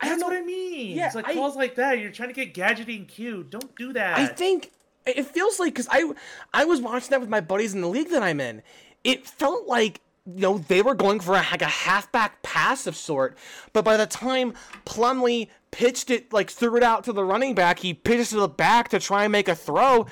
[0.00, 0.96] I don't That's know- what I mean.
[0.96, 1.98] Yeah, it's like I- calls like that.
[2.00, 3.50] You're trying to get gadgety and cute.
[3.50, 4.18] Don't do that.
[4.18, 4.72] I think
[5.06, 6.12] it feels like because I
[6.52, 8.62] I was watching that with my buddies in the league that I'm in.
[9.04, 12.96] It felt like you know they were going for a, like a halfback pass of
[12.96, 13.36] sort,
[13.72, 14.54] but by the time
[14.86, 18.40] Plumlee pitched it like threw it out to the running back, he pitched it to
[18.40, 20.06] the back to try and make a throw.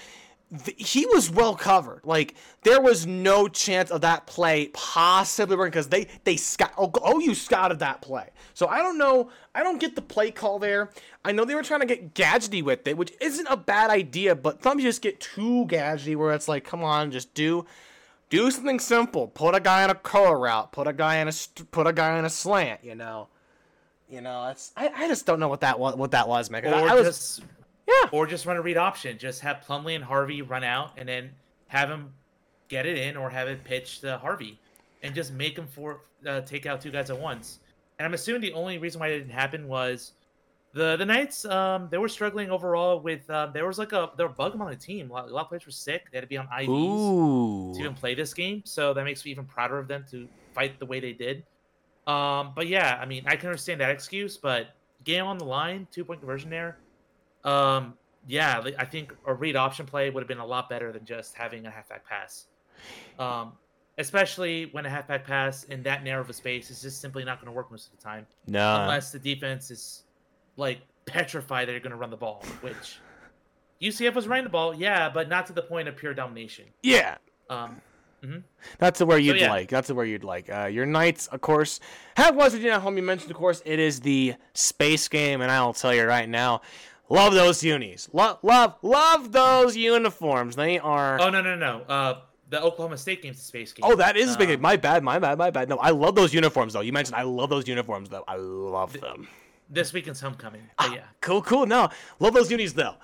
[0.64, 2.00] Th- He was well covered.
[2.04, 6.72] Like there was no chance of that play possibly working because they they scout.
[6.78, 8.30] Oh, oh, you scouted that play.
[8.54, 9.30] So I don't know.
[9.54, 10.90] I don't get the play call there.
[11.24, 14.34] I know they were trying to get gadgety with it, which isn't a bad idea.
[14.34, 17.66] But some just get too gadgety, where it's like, come on, just do
[18.28, 19.28] do something simple.
[19.28, 20.72] Put a guy on a curl route.
[20.72, 22.84] Put a guy in a st- put a guy in a slant.
[22.84, 23.28] You know.
[24.08, 26.66] You know, it's I, I just don't know what that was what that was, man.
[26.66, 27.42] or I, I was just
[27.90, 28.08] yeah.
[28.12, 29.18] or just run a read option.
[29.18, 31.30] Just have Plumlee and Harvey run out, and then
[31.68, 32.12] have him
[32.68, 34.58] get it in, or have it pitch to Harvey,
[35.02, 37.60] and just make him for uh, take out two guys at once.
[37.98, 40.12] And I'm assuming the only reason why it didn't happen was
[40.72, 41.44] the the Knights.
[41.44, 43.28] Um, they were struggling overall with.
[43.28, 45.10] Uh, there was like a there were bug among the team.
[45.10, 46.04] A lot, a lot of players were sick.
[46.10, 47.74] They had to be on IVs Ooh.
[47.74, 48.62] to even play this game.
[48.64, 51.44] So that makes me even prouder of them to fight the way they did.
[52.06, 54.74] Um, but yeah, I mean, I can understand that excuse, but
[55.04, 56.78] game on the line, two point conversion there.
[57.44, 57.94] Um,
[58.28, 61.34] yeah, I think a read option play would have been a lot better than just
[61.34, 62.46] having a halfback pass.
[63.18, 63.52] Um,
[63.98, 67.38] especially when a halfback pass in that narrow of a space is just simply not
[67.38, 68.82] going to work most of the time, No.
[68.82, 70.04] unless the defense is
[70.56, 72.98] like petrified that you're going to run the ball, which
[73.82, 76.66] UCF was running the ball, yeah, but not to the point of pure domination.
[76.82, 77.16] yeah.
[77.48, 77.80] Um,
[78.22, 78.40] Hmm.
[78.76, 79.50] That's the where you'd yeah.
[79.50, 79.70] like.
[79.70, 80.50] That's the where you'd like.
[80.54, 81.80] Uh, your Knights, of course,
[82.18, 82.98] have West Virginia at home.
[82.98, 86.28] You mentioned, of course, it is the space game, and I will tell you right
[86.28, 86.60] now,
[87.10, 88.08] love those unis.
[88.12, 90.56] Love, love, love those uniforms.
[90.56, 91.20] They are.
[91.20, 91.82] Oh no no no!
[91.82, 93.82] Uh, the Oklahoma State game's a space game.
[93.84, 94.50] Oh, that is a big.
[94.50, 95.02] Um, My bad.
[95.04, 95.36] My bad.
[95.38, 95.68] My bad.
[95.68, 96.80] No, I love those uniforms though.
[96.80, 98.24] You mentioned I love those uniforms though.
[98.26, 99.28] I love them.
[99.68, 100.62] This weekend's homecoming.
[100.78, 100.92] Ah.
[100.92, 101.66] Yeah, Cool, cool.
[101.66, 102.94] No, love those unis though.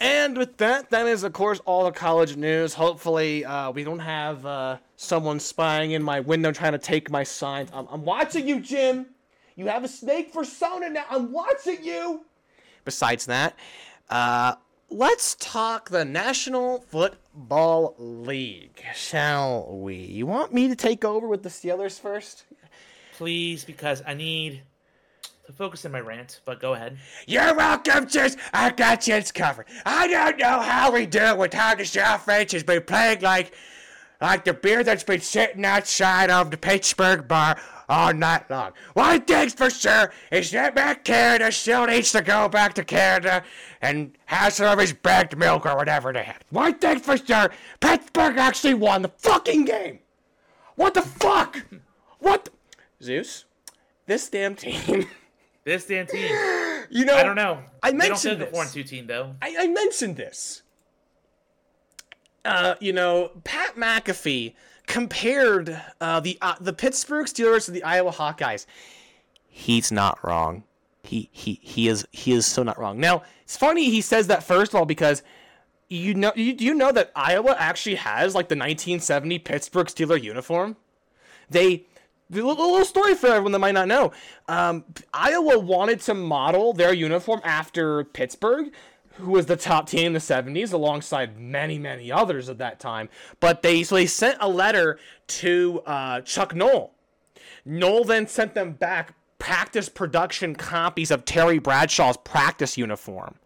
[0.00, 2.74] And with that, that is of course all the college news.
[2.74, 7.22] Hopefully, uh, we don't have uh, someone spying in my window trying to take my
[7.22, 7.70] signs.
[7.72, 9.06] I'm, I'm watching you, Jim.
[9.56, 11.04] You have a snake persona now.
[11.08, 12.26] I'm watching you.
[12.84, 13.56] Besides that,
[14.10, 14.56] uh,
[14.90, 19.96] let's talk the National Football League, shall we?
[19.96, 22.44] You want me to take over with the Steelers first?
[23.16, 24.62] please, because I need
[25.46, 26.40] to focus in my rant.
[26.44, 26.98] But go ahead.
[27.26, 28.36] You're welcome, Chiz.
[28.52, 29.66] I got you covered.
[29.84, 33.54] I don't know how we do with how this offense has been playing like,
[34.20, 38.72] like the beer that's been sitting outside of the Pittsburgh bar all night long.
[38.94, 43.42] One thing's for sure is that Matt Canada still needs to go back to Canada
[43.80, 46.40] and have some of his bagged milk or whatever they have.
[46.50, 49.98] One thing's for sure, Pittsburgh actually won the fucking game.
[50.76, 51.64] What the fuck?
[52.18, 52.44] What?
[52.46, 52.50] The-
[53.04, 53.44] Zeus,
[54.06, 55.06] this damn team.
[55.64, 56.28] This damn team.
[56.90, 57.60] You know, I don't know.
[57.82, 59.34] I they don't feel mentioned like a four and two team though.
[59.40, 60.62] I, I mentioned this.
[62.44, 64.52] Uh, you know, Pat McAfee
[64.86, 68.66] compared uh, the uh, the Pittsburgh Steelers to the Iowa Hawkeyes.
[69.48, 70.64] he's not wrong.
[71.02, 72.98] He he he is he is so not wrong.
[72.98, 75.22] Now it's funny he says that first of all because
[75.88, 80.76] you know you you know that Iowa actually has like the 1970 Pittsburgh Steeler uniform.
[81.50, 81.84] They
[82.32, 84.12] a little story for everyone that might not know.
[84.48, 88.72] Um, Iowa wanted to model their uniform after Pittsburgh,
[89.18, 93.08] who was the top team in the 70s, alongside many, many others at that time.
[93.40, 94.98] But they so they sent a letter
[95.28, 96.92] to uh, Chuck Noll.
[97.64, 103.36] Noll then sent them back practice production copies of Terry Bradshaw's practice uniform,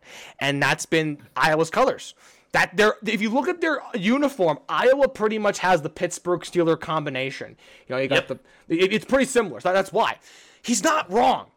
[0.41, 2.15] and that's been Iowa's colors.
[2.53, 6.81] That there, if you look at their uniform, Iowa pretty much has the Pittsburgh Steeler
[6.81, 7.57] combination.
[7.87, 8.41] You know, you got Yep.
[8.69, 8.75] the.
[8.85, 9.61] it- it's pretty similar.
[9.61, 10.17] So that's why
[10.63, 11.51] he's not wrong.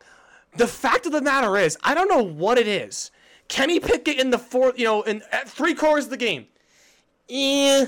[0.58, 3.10] The fact of the matter is, I don't know what it is.
[3.52, 6.48] Kenny Pickett in the fourth, you know, in at three quarters of the game,
[7.30, 7.86] eh.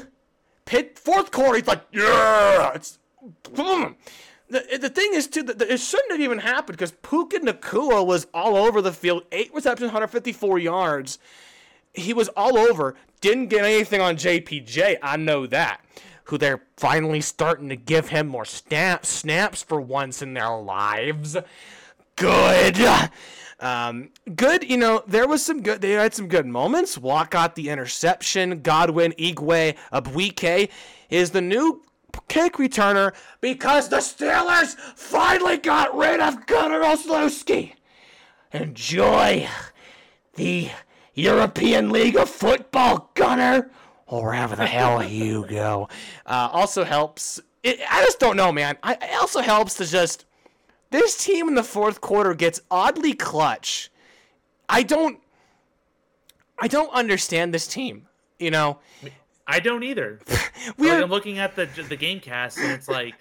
[0.65, 2.99] Pitt fourth quarter, he's like, yeah, it's
[3.53, 3.95] boom.
[4.49, 8.27] The, the thing is too that it shouldn't have even happened because Puka Nacua was
[8.33, 11.17] all over the field, eight receptions, 154 yards.
[11.93, 12.95] He was all over.
[13.21, 14.97] Didn't get anything on JPJ.
[15.01, 15.79] I know that.
[16.25, 21.37] Who they're finally starting to give him more snap, snaps for once in their lives.
[22.17, 22.77] Good.
[23.63, 26.97] Um, good, you know, there was some good, they had some good moments.
[26.97, 28.61] Watt got the interception.
[28.61, 30.69] Godwin, Igwe, Abuike
[31.09, 31.81] is the new
[32.27, 37.75] kick returner because the Steelers finally got rid of Gunner Olszewski.
[38.51, 39.47] Enjoy
[40.35, 40.69] the
[41.13, 43.71] European League of Football, Gunner,
[44.07, 45.87] or wherever the hell you go.
[46.25, 47.39] Uh, also helps.
[47.63, 48.77] It, I just don't know, man.
[48.83, 50.25] I, it also helps to just
[50.93, 53.91] this team in the fourth quarter gets oddly clutch.
[54.69, 55.19] I don't.
[56.59, 58.07] I don't understand this team.
[58.37, 58.79] You know,
[59.47, 60.19] I don't either.
[60.77, 63.15] we like, are I'm looking at the the game cast, and it's like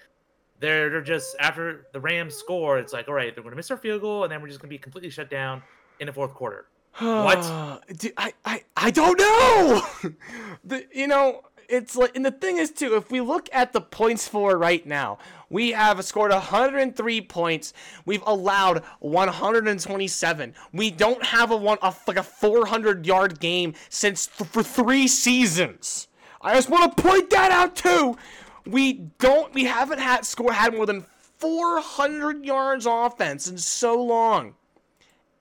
[0.59, 3.71] they're they're just after the Rams score, it's like all right, they're going to miss
[3.71, 5.63] our field goal, and then we're just going to be completely shut down
[5.99, 6.67] in the fourth quarter.
[6.99, 7.81] What?
[7.97, 10.13] Dude, I, I, I don't know.
[10.63, 13.81] the, you know, it's like, and the thing is too, if we look at the
[13.81, 15.17] points for right now,
[15.53, 17.73] we have scored 103 points.
[18.05, 20.55] We've allowed 127.
[20.73, 25.07] We don't have a one, a, like a 400 yard game since th- for three
[25.07, 26.07] seasons.
[26.41, 28.17] I just want to point that out too.
[28.65, 31.05] We don't, we haven't had score had more than
[31.37, 34.55] 400 yards offense in so long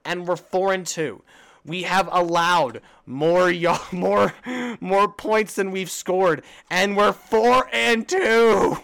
[0.04, 1.22] and we're four and two.
[1.64, 4.34] We have allowed more y- more
[4.80, 8.78] more points than we've scored, and we're four and two.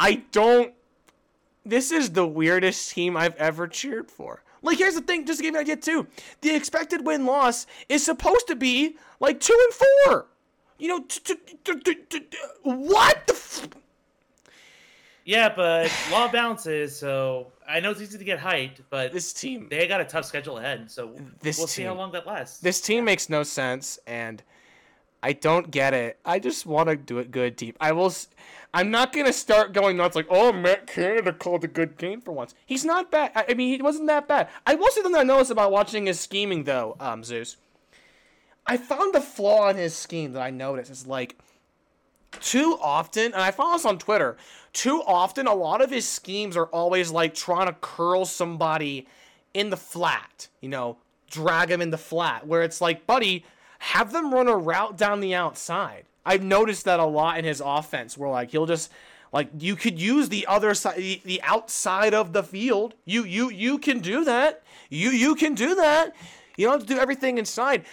[0.00, 0.72] I don't.
[1.64, 4.42] This is the weirdest team I've ever cheered for.
[4.62, 6.06] Like, here's the thing, just to give you an idea too.
[6.40, 9.74] The expected win loss is supposed to be like two and
[10.08, 10.26] four.
[10.78, 11.34] You know, t-
[11.64, 12.26] t- t-
[12.62, 13.34] what the?
[13.34, 13.68] F-
[15.24, 16.96] Yeah, but law of balances.
[16.98, 19.68] So I know it's easy to get hyped, but this team.
[19.70, 20.90] they got a tough schedule ahead.
[20.90, 22.58] So This we'll see how long that lasts.
[22.60, 24.42] This team makes no sense, and
[25.22, 26.18] I don't get it.
[26.24, 27.76] I just want to do it good deep.
[27.80, 28.12] I will.
[28.72, 32.32] I'm not gonna start going nuts like, oh, Matt Canada called a good game for
[32.32, 32.54] once.
[32.64, 33.32] He's not bad.
[33.34, 34.48] I, I mean, he wasn't that bad.
[34.66, 37.56] I will say something I noticed about watching his scheming though, um, Zeus.
[38.66, 41.36] I found the flaw in his scheme that I noticed is like
[42.38, 44.36] too often, and I follow this on Twitter.
[44.72, 49.08] Too often, a lot of his schemes are always like trying to curl somebody
[49.52, 53.44] in the flat, you know, drag him in the flat, where it's like, buddy,
[53.80, 56.04] have them run a route down the outside.
[56.30, 58.92] I've noticed that a lot in his offense, where like he'll just
[59.32, 62.94] like you could use the other side, the, the outside of the field.
[63.04, 64.62] You you you can do that.
[64.90, 66.14] You you can do that.
[66.56, 67.84] You don't have to do everything inside.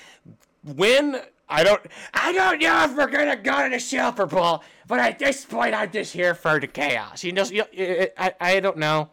[0.64, 1.20] When
[1.50, 1.82] I don't
[2.14, 5.74] I don't know if we're gonna go to the Super Bowl, but at this point
[5.74, 7.24] I'm just here for the chaos.
[7.24, 7.64] You know, you,
[8.20, 9.10] I I don't know.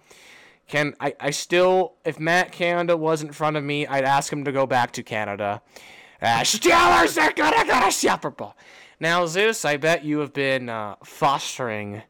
[0.69, 4.45] Can I, I still if Matt Canada was in front of me, I'd ask him
[4.45, 5.63] to go back to Canada.
[6.21, 8.55] Uh, Steelers are gonna go to Super Bowl.
[9.01, 12.03] Now, Zeus, I bet you have been uh, fostering,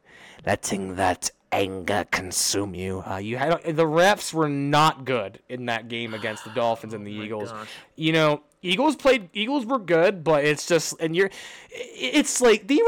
[0.45, 3.03] letting that anger consume you.
[3.05, 7.05] Uh, you had the refs were not good in that game against the Dolphins and
[7.05, 7.51] the Eagles.
[7.51, 7.67] gosh.
[7.95, 9.29] You know, Eagles played.
[9.33, 11.29] Eagles were good, but it's just and you're.
[11.71, 12.81] It's like the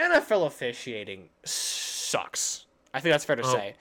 [0.00, 2.66] NFL officiating sucks.
[2.94, 3.52] I think that's fair to Oh.
[3.52, 3.74] say.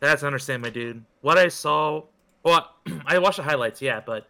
[0.00, 1.04] That's understand, my dude.
[1.22, 2.04] What I saw,
[2.44, 2.72] well,
[3.06, 4.28] I watched the highlights, yeah, but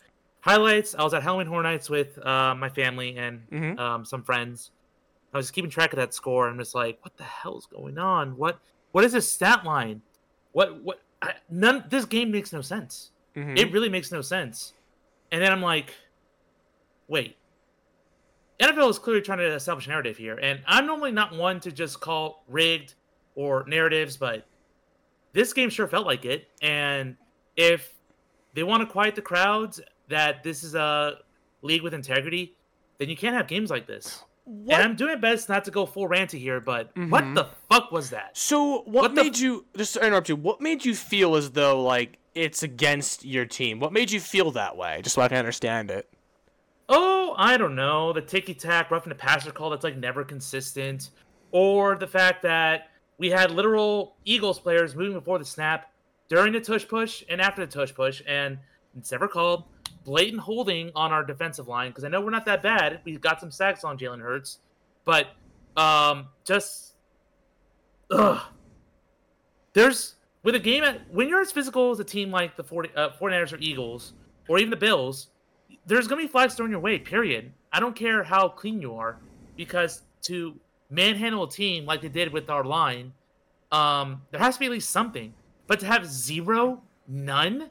[0.53, 0.95] highlights.
[0.95, 3.79] I was at Halloween Horror Nights with uh, my family and Mhm.
[3.79, 4.71] um, some friends.
[5.33, 6.49] I was just keeping track of that score.
[6.49, 8.37] I'm just like, what the hell's going on?
[8.37, 8.59] What
[8.93, 10.01] what is this stat line?
[10.53, 11.01] What what?
[11.21, 11.85] I, none.
[11.91, 13.11] This game makes no sense.
[13.37, 13.59] Mhm.
[13.59, 14.73] It really makes no sense.
[15.31, 15.95] And then I'm like,
[17.09, 17.37] wait.
[18.61, 21.71] NFL is clearly trying to establish a narrative here, and I'm normally not one to
[21.71, 22.95] just call rigged
[23.37, 24.47] or narratives, but
[25.33, 26.49] this game sure felt like it.
[26.61, 27.17] And
[27.57, 27.95] if
[28.55, 31.19] they want to quiet the crowds, that this is a
[31.63, 32.55] league with integrity,
[32.99, 34.25] then you can't have games like this.
[34.45, 34.75] What?
[34.77, 37.11] And I'm doing my best not to go full ranty here, but Mhm.
[37.11, 38.37] what the fuck was that?
[38.37, 40.37] So what, What the made you just to interrupt you?
[40.37, 43.79] What made you feel as though like it's against your team?
[43.79, 45.01] What made you feel that way?
[45.03, 46.09] Just so I can understand it.
[46.89, 48.15] Oh, I don't know.
[48.15, 51.11] The ticky tack, roughing the passer call that's like never consistent,
[51.53, 52.89] or the fact that
[53.19, 55.93] we had literal Eagles players moving before the snap
[56.29, 58.59] during the tush push and after the tush push, and
[58.97, 59.65] it's never called.
[60.09, 63.01] Blatant holding on our defensive line because I know we're not that bad.
[63.05, 64.61] We got some sacks on Jalen Hurts,
[65.05, 65.27] but
[65.77, 66.95] um, just
[68.11, 68.41] ugh.
[69.75, 72.89] There's with a game at when you're as physical as a team like the 40,
[72.97, 74.15] uh, 49ers or Eagles
[74.49, 75.29] or even the Bills,
[75.85, 76.99] there's gonna be flags thrown your way.
[76.99, 77.53] Period.
[77.71, 79.19] I don't care how clean you are,
[79.57, 83.13] because to manhandle a team like they did with our line,
[83.73, 85.35] um, there has to be at least something.
[85.67, 87.69] But to have zero, none,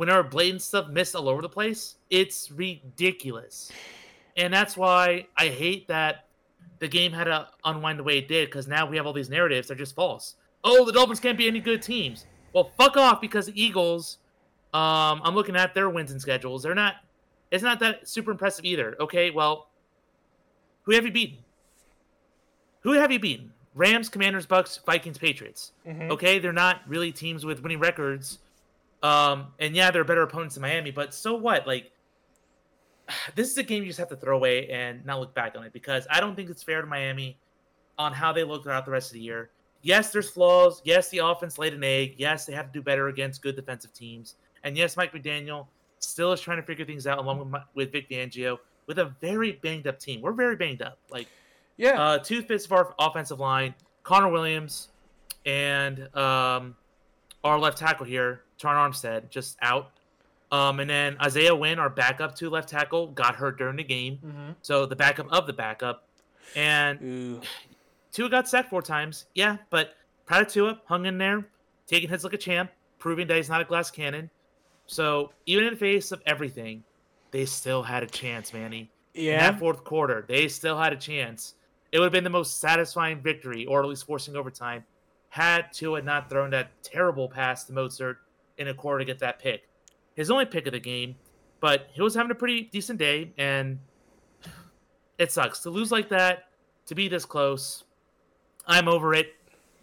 [0.00, 3.70] when our blatant stuff missed all over the place, it's ridiculous.
[4.34, 6.24] And that's why I hate that
[6.78, 9.28] the game had to unwind the way it did, because now we have all these
[9.28, 10.36] narratives that are just false.
[10.64, 12.24] Oh, the Dolphins can't be any good teams.
[12.54, 14.16] Well, fuck off, because the Eagles,
[14.72, 16.62] um, I'm looking at their wins and schedules.
[16.62, 16.94] They're not.
[17.50, 18.96] It's not that super impressive either.
[19.00, 19.68] Okay, well,
[20.84, 21.36] who have you beaten?
[22.84, 23.52] Who have you beaten?
[23.74, 25.72] Rams, Commanders, Bucks, Vikings, Patriots.
[25.86, 28.38] Okay, they're not really teams with winning records.
[29.02, 31.66] Um, and yeah, they're better opponents than Miami, but so what?
[31.66, 31.90] Like,
[33.34, 35.64] this is a game you just have to throw away and not look back on
[35.64, 37.38] it because I don't think it's fair to Miami
[37.98, 39.50] on how they look throughout the rest of the year.
[39.82, 40.82] Yes, there's flaws.
[40.84, 42.14] Yes, the offense laid an egg.
[42.18, 44.36] Yes, they have to do better against good defensive teams.
[44.62, 45.66] And yes, Mike McDaniel
[46.00, 49.06] still is trying to figure things out along with, my, with Vic Fangio with a
[49.20, 50.20] very banged up team.
[50.20, 50.98] We're very banged up.
[51.10, 51.28] Like,
[51.78, 52.00] Yeah.
[52.02, 54.88] uh, two fifths of our offensive line, Connor Williams,
[55.46, 56.76] and um,
[57.42, 59.90] our left tackle here, Terron Armstead, just out.
[60.52, 64.18] Um, and then Isaiah Wynn, our backup to left tackle, got hurt during the game.
[64.24, 64.56] Mhm.
[64.62, 66.06] So the backup of the backup.
[66.56, 67.40] And Ooh.
[68.12, 69.26] Tua got sacked four times.
[69.34, 69.94] Yeah, but
[70.26, 71.46] proud of Tua, hung in there,
[71.86, 74.28] taking hits like a champ, proving that he's not a glass cannon.
[74.86, 76.82] So even in the face of everything,
[77.30, 78.90] they still had a chance, Manny.
[79.14, 79.50] In Yeah.
[79.52, 81.54] that fourth quarter, they still had a chance.
[81.92, 84.84] It would have been the most satisfying victory, or at least forcing overtime,
[85.28, 88.18] had Tua not thrown that terrible pass to Mozart
[88.60, 89.68] in a quarter to get that pick.
[90.14, 91.16] His only pick of the game,
[91.60, 93.78] but he was having a pretty decent day, and
[95.18, 96.44] it sucks to lose like that,
[96.86, 97.84] to be this close.
[98.66, 99.34] I'm over it.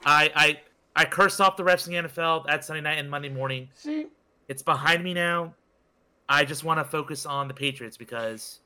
[0.06, 0.60] I I
[0.96, 3.70] I cursed off the refs in the NFL that Sunday night and Monday morning.
[3.74, 4.08] See.
[4.48, 5.54] It's behind me now.
[6.30, 8.60] I just want to focus on the Patriots because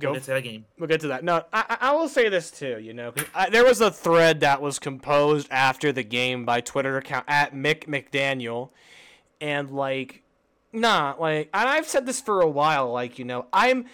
[0.00, 0.64] we'll go get to that game.
[0.78, 1.24] We'll get to that.
[1.24, 2.78] No, I, I I will say this too.
[2.80, 6.96] You know, I, there was a thread that was composed after the game by Twitter
[6.96, 8.70] account at Mick McDaniel,
[9.40, 10.22] and like,
[10.72, 12.92] nah, like, and I've said this for a while.
[12.92, 13.86] Like, you know, I'm.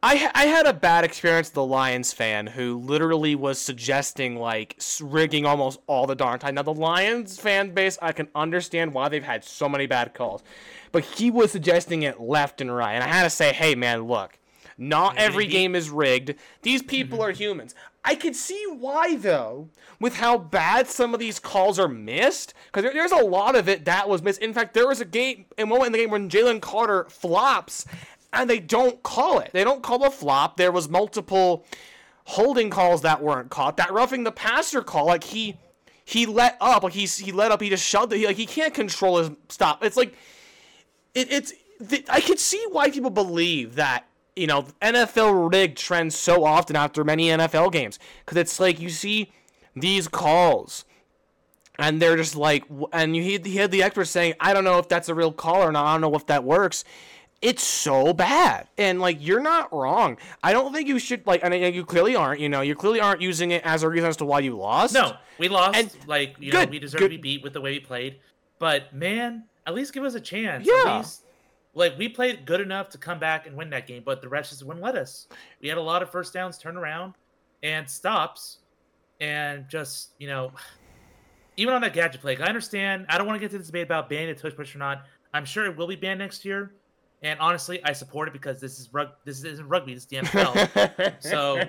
[0.00, 4.80] I, I had a bad experience with the Lions fan who literally was suggesting like
[5.00, 6.54] rigging almost all the darn time.
[6.54, 10.44] Now the Lions fan base, I can understand why they've had so many bad calls,
[10.92, 14.04] but he was suggesting it left and right, and I had to say, hey man,
[14.04, 14.38] look,
[14.78, 16.34] not every game is rigged.
[16.62, 17.74] These people are humans.
[18.04, 19.68] I could see why though,
[20.00, 23.68] with how bad some of these calls are missed, because there, there's a lot of
[23.68, 24.40] it that was missed.
[24.40, 27.84] In fact, there was a game, a moment in the game when Jalen Carter flops,
[28.32, 29.50] and they don't call it.
[29.52, 30.56] They don't call a flop.
[30.56, 31.66] There was multiple
[32.24, 33.78] holding calls that weren't caught.
[33.78, 35.58] That roughing the passer call, like he
[36.04, 38.18] he let up, like he's he let up, he just shoved it.
[38.18, 39.82] He, like he can't control his stop.
[39.82, 40.14] It's like
[41.14, 41.52] it, it's
[41.86, 44.06] th- I could see why people believe that
[44.38, 48.90] you know NFL rigged trends so often after many NFL games because it's like you
[48.90, 49.30] see
[49.74, 50.84] these calls
[51.78, 54.78] and they're just like and you he, he had the expert saying I don't know
[54.78, 56.84] if that's a real call or not I don't know if that works.
[57.40, 60.16] It's so bad, and like you're not wrong.
[60.42, 62.40] I don't think you should like, and you clearly aren't.
[62.40, 64.92] You know, you clearly aren't using it as a reason as to why you lost.
[64.92, 65.78] No, we lost.
[65.78, 67.10] And- like you good, know, we deserve good.
[67.12, 68.16] to be beat with the way we played.
[68.58, 70.66] But man, at least give us a chance.
[70.66, 70.82] Yeah.
[70.84, 71.22] At least,
[71.74, 74.50] like we played good enough to come back and win that game, but the refs
[74.50, 75.28] just wouldn't let us.
[75.60, 77.14] We had a lot of first downs, turn around,
[77.62, 78.58] and stops,
[79.20, 80.52] and just you know,
[81.56, 82.36] even on that gadget play.
[82.36, 83.06] I understand.
[83.08, 85.04] I don't want to get to this debate about banning the tush push or not.
[85.34, 86.72] I'm sure it will be banned next year.
[87.22, 89.08] And honestly, I support it because this is rug.
[89.24, 89.94] This isn't rugby.
[89.94, 91.14] This is the NFL.
[91.20, 91.62] So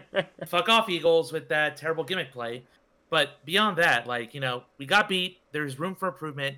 [0.46, 2.64] fuck off Eagles with that terrible gimmick play.
[3.10, 5.40] But beyond that, like you know, we got beat.
[5.52, 6.58] There's room for improvement.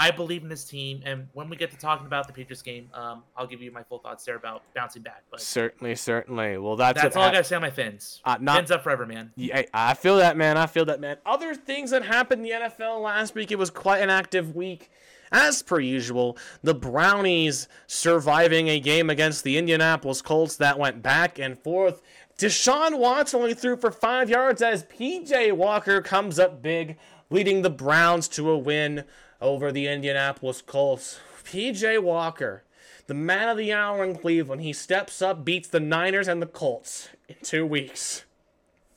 [0.00, 2.88] I believe in this team, and when we get to talking about the Patriots game,
[2.94, 5.24] um, I'll give you my full thoughts there about bouncing back.
[5.30, 6.56] But Certainly, certainly.
[6.56, 8.22] Well, that's, that's all I gotta say on my fins.
[8.24, 9.30] Uh, not- fins up forever, man.
[9.36, 10.56] Yeah, I feel that, man.
[10.56, 11.18] I feel that, man.
[11.26, 14.90] Other things that happened in the NFL last week, it was quite an active week.
[15.32, 21.38] As per usual, the Brownies surviving a game against the Indianapolis Colts that went back
[21.38, 22.00] and forth.
[22.38, 26.96] Deshaun Watson only threw for five yards as PJ Walker comes up big,
[27.28, 29.04] leading the Browns to a win
[29.40, 31.20] over the Indianapolis Colts.
[31.44, 32.62] PJ Walker,
[33.06, 36.46] the man of the hour in Cleveland, he steps up, beats the Niners and the
[36.46, 38.24] Colts in two weeks.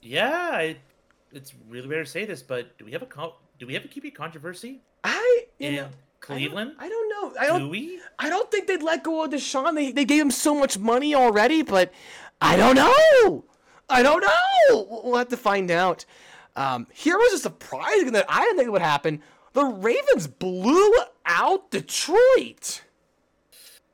[0.01, 0.77] Yeah, I,
[1.31, 3.07] it's really weird to say this, but do we have a
[3.57, 5.87] do we have a QB controversy I in know,
[6.19, 6.73] Cleveland?
[6.77, 7.39] I don't know.
[7.39, 7.69] I do don't.
[7.69, 7.99] we?
[8.19, 9.75] I don't think they'd let go of Deshaun.
[9.75, 11.91] They they gave him so much money already, but
[12.41, 13.45] I don't know.
[13.89, 14.85] I don't know.
[14.89, 16.05] We'll we'll have to find out.
[16.55, 19.23] Um, here was a surprise that I didn't think would happen.
[19.53, 20.91] The Ravens blew
[21.25, 22.81] out Detroit.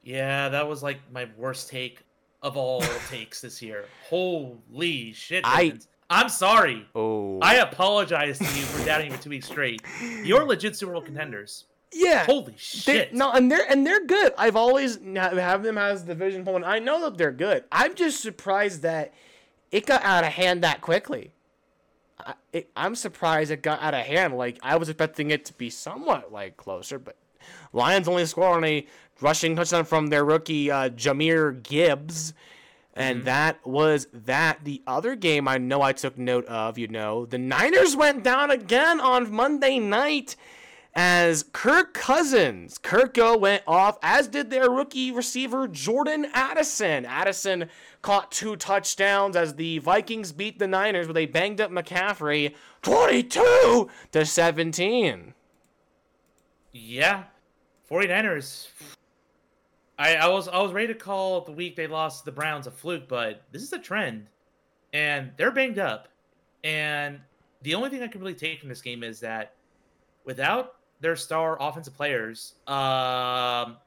[0.03, 2.03] Yeah, that was like my worst take
[2.41, 3.85] of all takes this year.
[4.09, 5.45] Holy shit!
[5.45, 5.87] I- Ravens.
[6.11, 6.87] I'm sorry.
[6.95, 9.79] Oh, I apologize to you for doubting you for two weeks straight.
[10.23, 11.65] You're legit Super Bowl contenders.
[11.93, 12.25] yeah.
[12.25, 13.13] Holy They, shit!
[13.13, 14.33] no, and they're and they're good.
[14.35, 16.65] I've always have them as division opponent.
[16.65, 17.63] I know that they're good.
[17.71, 19.13] I'm just surprised that
[19.71, 21.31] it got out of hand that quickly.
[22.29, 24.37] I, it, I'm surprised it got out of hand.
[24.37, 27.15] Like I was expecting it to be somewhat like closer, but
[27.73, 28.85] Lions only scored on a
[29.19, 32.33] rushing touchdown from their rookie uh, Jahmyr Gibbs,
[32.93, 34.59] and that was that.
[34.63, 38.51] The other game I know I took note of, you know, the Niners went down
[38.51, 40.35] again on Monday night
[41.01, 47.05] as Kirk Cousins, Kirko went off, as did their rookie receiver Jordan Addison.
[47.05, 47.69] Addison
[48.01, 53.89] caught two touchdowns as the Vikings beat the Niners with a banged up McCaffrey, 22
[54.11, 55.33] to 17.
[56.73, 57.23] Yeah,
[57.89, 58.67] 49ers.
[59.97, 62.71] I, I was I was ready to call the week they lost the Browns a
[62.71, 64.27] fluke, but this is a trend,
[64.91, 66.09] and they're banged up.
[66.65, 67.21] And
[67.61, 69.53] the only thing I can really take from this game is that
[70.25, 73.77] without their star offensive players, um,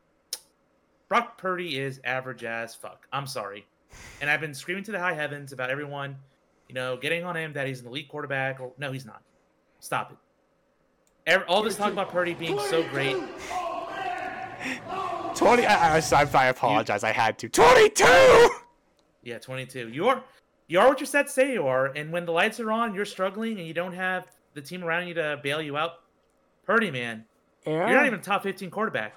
[1.09, 3.07] Brock Purdy is average as fuck.
[3.13, 3.67] I'm sorry,
[4.21, 6.17] and I've been screaming to the high heavens about everyone,
[6.69, 8.61] you know, getting on him that he's an elite quarterback.
[8.61, 9.23] Or no, he's not.
[9.81, 10.19] Stop it.
[11.27, 13.17] Every, all this talk about Purdy being so great.
[15.35, 17.49] 20, I, I, I, I apologize, I had to.
[17.49, 18.51] 22!
[19.25, 19.89] Yeah, 22.
[19.89, 20.23] You are
[20.69, 22.95] you are what you're set to say you are, and when the lights are on,
[22.95, 26.02] you're struggling and you don't have the team around you to bail you out.
[26.67, 27.25] Purdy, man,
[27.67, 27.89] Yeah.
[27.89, 29.17] you're not even a top 15 quarterback.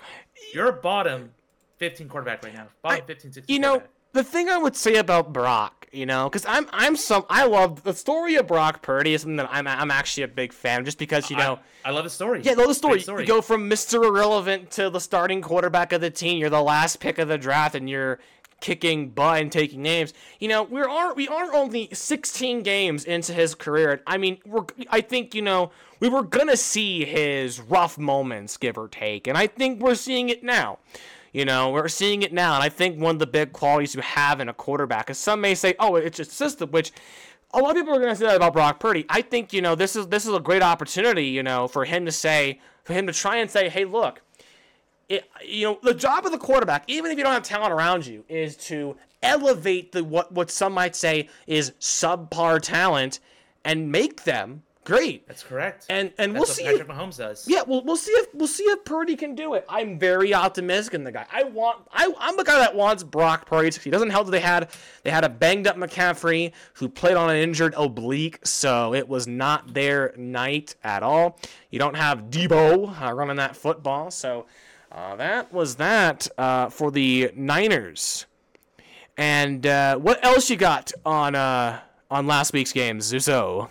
[0.53, 1.31] You're a bottom
[1.77, 2.67] 15 quarterback right now.
[2.81, 3.83] Bottom I- 15, 16 you know
[4.13, 7.83] the thing I would say about Brock, you know, because I'm I'm some I love
[7.83, 10.97] the story of Brock Purdy is something that I'm I'm actually a big fan just
[10.97, 12.41] because you know I, I love the story.
[12.43, 13.01] yeah know the story.
[13.01, 13.23] Story.
[13.23, 14.03] You go from Mr.
[14.05, 16.37] Irrelevant to the starting quarterback of the team.
[16.37, 18.19] You're the last pick of the draft, and you're
[18.61, 20.13] kicking butt and taking names.
[20.39, 24.01] You know we're aren't we aren't only 16 games into his career.
[24.07, 28.77] I mean we're I think you know we were gonna see his rough moments give
[28.77, 30.79] or take, and I think we're seeing it now.
[31.33, 34.01] You know, we're seeing it now, and I think one of the big qualities you
[34.01, 36.93] have in a quarterback is some may say, "Oh, it's just system," which
[37.53, 39.05] a lot of people are going to say that about Brock Purdy.
[39.09, 42.05] I think you know this is this is a great opportunity, you know, for him
[42.05, 44.21] to say, for him to try and say, "Hey, look,
[45.09, 48.05] it, you know, the job of the quarterback, even if you don't have talent around
[48.05, 53.19] you, is to elevate the what what some might say is subpar talent
[53.63, 55.85] and make them great." That's correct.
[55.89, 56.63] And and That's we'll what see.
[56.63, 57.45] Patrick If, Mahomes does.
[57.47, 59.65] yeah, we'll, we'll see if we'll see if Purdy can do it.
[59.67, 61.25] I'm very optimistic in the guy.
[61.33, 63.69] I want I I'm the guy that wants Brock Purdy.
[63.71, 64.69] to- He doesn't help that they had
[65.03, 69.27] they had a banged up McCaffrey who played on an injured oblique, so it was
[69.27, 71.37] not their night at all.
[71.71, 74.45] You don't have Deebo uh, running that football, so
[74.91, 78.25] uh, that was that uh, for the Niners.
[79.17, 81.79] And uh, what else you got on uh,
[82.11, 83.69] on last week's games, Zuso?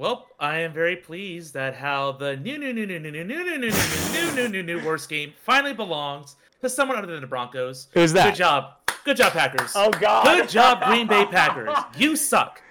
[0.00, 3.44] Well, I am very pleased that how the new new new new new new new
[3.44, 3.70] new new
[4.14, 7.88] new new new new worst game finally belongs to someone other than the Broncos.
[7.92, 8.30] Who's that?
[8.30, 8.76] Good job.
[9.04, 9.72] Good job, Packers.
[9.74, 10.24] Oh, God.
[10.24, 11.76] Good job, Green Bay Packers.
[11.98, 12.62] You suck.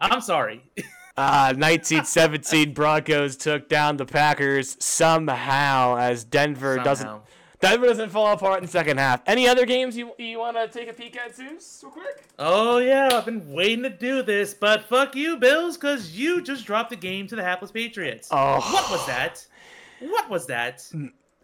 [0.00, 0.62] I'm sorry.
[1.18, 7.22] Uh, 1917 Broncos took down the Packers somehow as Denver doesn't Somehow.
[7.60, 9.20] Denver doesn't fall apart in the second half.
[9.26, 12.24] Any other games you you want to take a peek at, Zeus, real quick?
[12.38, 16.64] Oh yeah, I've been waiting to do this, but fuck you, Bills, because you just
[16.64, 18.28] dropped the game to the hapless Patriots.
[18.30, 18.60] Oh.
[18.72, 19.46] What was that?
[20.00, 20.90] What was that?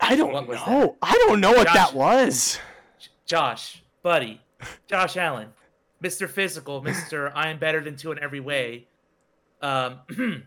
[0.00, 0.96] I don't What know.
[1.02, 2.58] I don't know what Josh- that was.
[3.26, 4.40] Josh, buddy,
[4.86, 5.48] Josh Allen,
[6.02, 6.28] Mr.
[6.28, 7.30] Physical, Mr.
[7.34, 8.86] I am better than two in every way.
[9.60, 9.98] Um,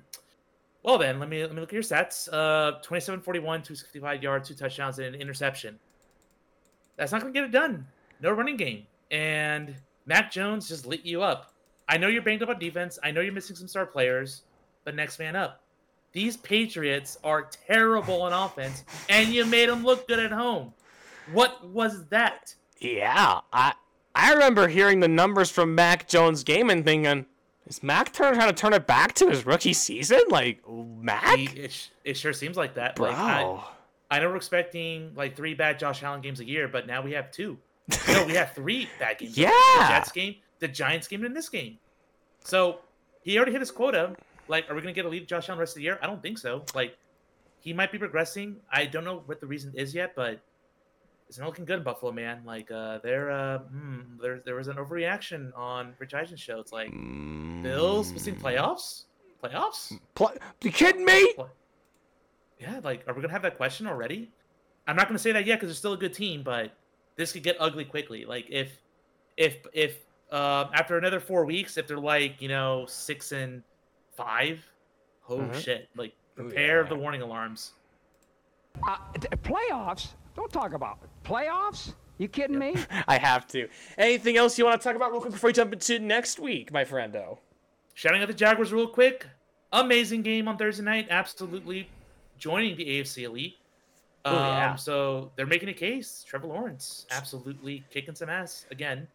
[0.89, 2.27] well, Well then, let me let me look at your stats.
[2.31, 5.77] Uh, 27, 41, 265 yards, two touchdowns, and an interception.
[6.97, 7.85] That's not gonna get it done.
[8.21, 9.75] No running game, and
[10.05, 11.53] Mac Jones just lit you up.
[11.87, 12.97] I know you're banged up on defense.
[13.03, 14.43] I know you're missing some star players,
[14.83, 15.61] but next man up.
[16.11, 20.73] These Patriots are terrible on offense, and you made them look good at home.
[21.31, 22.55] What was that?
[22.79, 23.73] Yeah, I
[24.15, 27.27] I remember hearing the numbers from Mac Jones' game and thinking,
[27.69, 30.19] is Mac turn, trying to turn it back to his rookie season?
[30.29, 32.95] Like Mac, He- it, it sure seems like that.
[32.97, 33.07] bro.
[33.09, 33.63] Like, I,
[34.11, 37.13] I know we're expecting like three bad Josh Allen games a year, but now we
[37.13, 37.57] have two.
[38.07, 39.37] no, we have three bad games.
[39.37, 39.49] Yeah.
[39.77, 41.77] The Jets game, the Giants game, and this game.
[42.43, 42.79] So
[43.23, 44.15] he already hit his quota.
[44.47, 45.99] Like, are we gonna get a lead Josh Allen the rest of the year?
[46.01, 46.63] I don't think so.
[46.73, 46.97] Like,
[47.61, 48.57] he might be progressing.
[48.71, 50.39] I don't know what the reason is yet, but
[51.29, 52.41] it's not looking good Buffalo, man.
[52.43, 56.59] Like, uh, there, uh, hmm, there, there was an overreaction on Rich Eisen's show.
[56.59, 56.91] It's like
[57.61, 59.03] Bills missing playoffs,
[59.43, 59.93] playoffs.
[60.15, 61.33] Pl- you kidding me?
[61.35, 61.49] What?
[62.59, 64.31] Yeah, like, are we gonna have that question already?
[64.87, 66.71] I'm not gonna say that yet because they're still a good team, but
[67.15, 68.25] this could get ugly quickly.
[68.25, 68.71] Like, if,
[69.37, 69.97] if, if,
[70.31, 73.61] um, after another four weeks, if they're like, you know, six and
[74.15, 74.59] five,
[75.29, 75.55] oh Mhm.
[75.55, 75.89] shit!
[75.95, 76.89] Like, prepare yeah.
[76.89, 77.73] the warning alarms.
[78.87, 80.09] Uh, t- playoffs?
[80.35, 81.08] Don't talk about it.
[81.23, 81.93] Playoffs.
[82.17, 82.75] You kidding me?
[83.07, 83.67] I have to.
[83.97, 86.71] Anything else you want to talk about real quick before we jump into next week,
[86.71, 87.37] my friendo?
[87.93, 89.25] Shouting out the Jaguars real quick.
[89.71, 91.07] Amazing game on Thursday night.
[91.09, 91.87] Absolutely
[92.37, 93.55] joining the AFC Elite.
[94.25, 94.71] Oh, yeah.
[94.71, 96.25] Um, So they're making a case.
[96.27, 99.07] Trevor Lawrence absolutely kicking some ass again.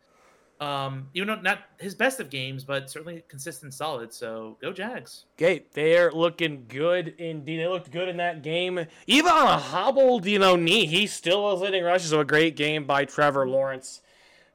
[0.60, 4.12] Um, even though not his best of games, but certainly consistent, solid.
[4.14, 5.24] So go Jags.
[5.36, 7.58] Okay, they're looking good indeed.
[7.58, 8.86] They looked good in that game.
[9.06, 12.10] Even on a hobbled, you know, knee, he still was leading rushes.
[12.10, 14.00] So a great game by Trevor Lawrence,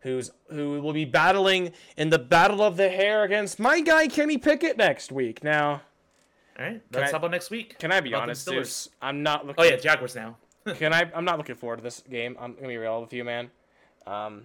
[0.01, 4.37] who's who will be battling in the battle of the hair against my guy Kenny
[4.37, 5.43] Pickett next week.
[5.43, 5.81] Now,
[6.57, 7.77] All right, let's I- talk about next week.
[7.77, 8.47] can I be honest?
[8.47, 8.87] Steelers.
[9.01, 9.63] I'm not looking.
[9.65, 10.37] Oh yeah, Jaguars now.
[10.75, 11.09] Can I?
[11.15, 12.37] I'm not looking forward to this game.
[12.39, 13.49] I'm gonna be real with you, man.
[14.07, 14.43] Um,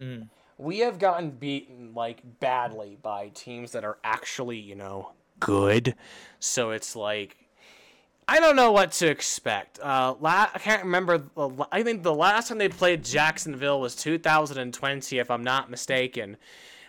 [0.00, 0.28] Mm.
[0.58, 5.94] We have gotten beaten like badly by teams that are actually, you know, good.
[6.40, 7.36] So it's like,
[8.28, 9.78] I don't know what to expect.
[9.80, 11.18] Uh, la- I can't remember.
[11.18, 16.36] the I think the last time they played Jacksonville was 2020, if I'm not mistaken.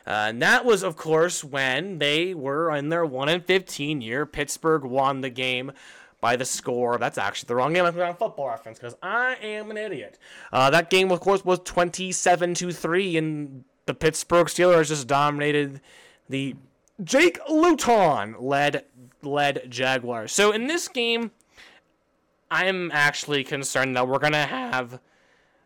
[0.06, 4.26] Uh, and that was, of course, when they were in their 1 and 15 year.
[4.26, 5.74] Pittsburgh won the game
[6.20, 6.98] by the score.
[6.98, 7.86] That's actually the wrong game.
[7.86, 10.18] I'm on football reference because I am an idiot.
[10.52, 15.82] Uh, that game, of course, was 27 to 3, and the Pittsburgh Steelers just dominated
[16.30, 16.56] the
[17.04, 18.86] Jake Luton led
[19.22, 20.32] led Jaguars.
[20.32, 21.32] So in this game,
[22.50, 25.00] I'm actually concerned that we're gonna have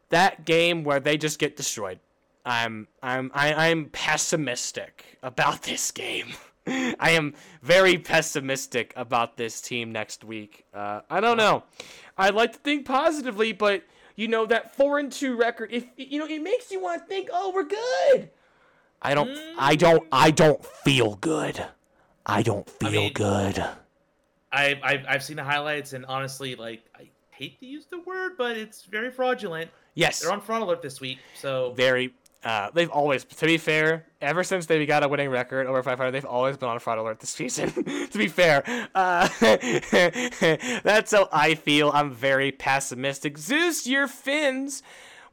[0.10, 1.99] that game where they just get destroyed.
[2.45, 6.34] I'm I'm I, I'm pessimistic about this game.
[6.68, 10.66] I am very pessimistic about this team next week.
[10.74, 11.64] Uh, I don't know.
[12.18, 13.84] I'd like to think positively, but
[14.16, 15.70] you know that four and two record.
[15.72, 18.30] If you know, it makes you want to think, oh, we're good.
[19.01, 19.38] I don't.
[19.57, 20.07] I don't.
[20.12, 21.66] I don't feel good.
[22.26, 23.64] I don't feel mean- good.
[24.53, 28.34] I, I've I've seen the highlights, and honestly, like I hate to use the word,
[28.38, 29.72] but it's very fraudulent.
[29.95, 30.20] Yes.
[30.20, 32.14] They're on fraud alert this week, so very.
[32.43, 36.09] Uh, they've always, to be fair, ever since they got a winning record over 500,
[36.11, 37.69] they've always been on a fraud alert this season.
[37.71, 38.63] to be fair,
[38.95, 39.27] uh,
[40.83, 41.91] that's how I feel.
[41.93, 43.37] I'm very pessimistic.
[43.37, 44.81] Zeus, your Finns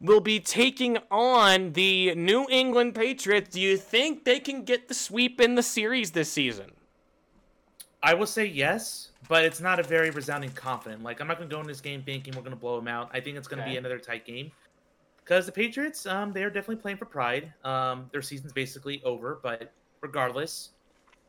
[0.01, 3.49] will be taking on the New England Patriots.
[3.51, 6.73] Do you think they can get the sweep in the series this season?
[8.03, 11.03] I will say yes, but it's not a very resounding confident.
[11.03, 13.11] Like I'm not gonna go in this game thinking we're gonna blow them out.
[13.13, 13.73] I think it's gonna Okay.
[13.73, 14.53] be another tight game
[15.29, 17.53] because the Patriots, um, they are definitely playing for pride.
[17.63, 20.71] Um, their season's basically over, but regardless,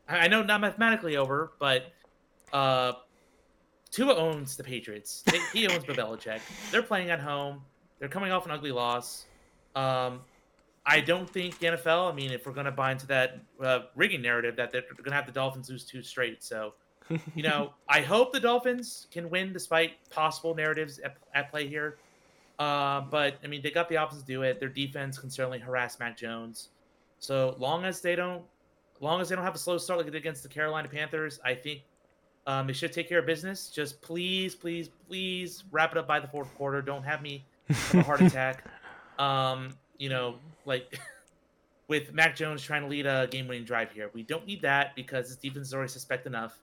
[0.08, 1.92] I, I know not mathematically over, but
[2.54, 2.94] uh,
[3.92, 5.24] Tua owns the Patriots.
[5.52, 6.40] He- he owns Bill Belichick.
[6.72, 7.62] They're playing at home.
[8.00, 9.26] They're coming off an ugly loss.
[9.76, 10.22] Um,
[10.86, 12.10] I don't think the NFL.
[12.10, 15.04] I mean, if we're going to buy into that uh, rigging narrative that they're going
[15.10, 16.74] to have the Dolphins lose two straight, so
[17.36, 21.98] you know, I hope the Dolphins can win despite possible narratives at, at play here.
[22.60, 24.60] Uh, but I mean, they got the options to do it.
[24.60, 26.70] Their defense can certainly harass Mac Jones.
[27.20, 28.44] So long as they don't,
[29.00, 31.40] long as they don't have a slow start like they did against the Carolina Panthers,
[31.44, 31.84] I think
[32.48, 33.70] um, they should take care of business.
[33.70, 36.82] Just please, please, please wrap it up by the fourth quarter.
[36.82, 38.66] Don't have me have a heart attack.
[39.18, 40.36] Um, you know,
[40.66, 41.00] like
[41.88, 45.28] with Mac Jones trying to lead a game-winning drive here, we don't need that because
[45.28, 46.60] his defense is already suspect enough,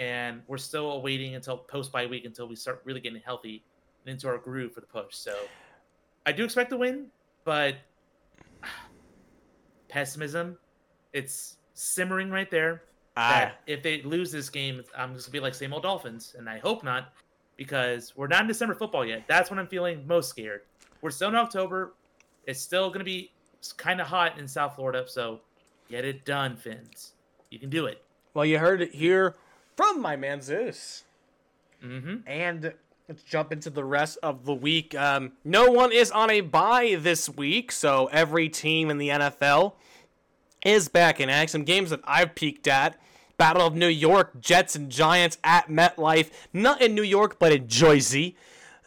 [0.00, 3.62] and we're still waiting until post bye week until we start really getting healthy
[4.08, 5.14] and into our groove for the push.
[5.14, 5.36] So,
[6.26, 7.06] I do expect to win,
[7.44, 7.76] but
[9.88, 10.56] pessimism,
[11.12, 12.82] it's simmering right there.
[13.20, 13.52] Ah.
[13.66, 16.58] if they lose this game, I'm just gonna be like same old Dolphins, and I
[16.58, 17.12] hope not,
[17.56, 19.24] because we're not in December football yet.
[19.26, 20.62] That's when I'm feeling most scared.
[21.02, 21.94] We're still in October.
[22.46, 23.32] It's still gonna be
[23.76, 25.40] kind of hot in South Florida, so
[25.90, 27.12] get it done, Fins.
[27.50, 28.04] You can do it.
[28.34, 29.34] Well, you heard it here
[29.76, 31.02] from my man Zeus.
[31.82, 32.28] Mm-hmm.
[32.28, 32.72] And
[33.08, 34.94] let's jump into the rest of the week.
[34.94, 39.72] Um, no one is on a bye this week, so every team in the NFL
[40.64, 41.60] is back in action.
[41.60, 43.00] Some games that I've peeked at.
[43.38, 46.30] Battle of New York, Jets and Giants at MetLife.
[46.52, 48.36] Not in New York, but in Jersey.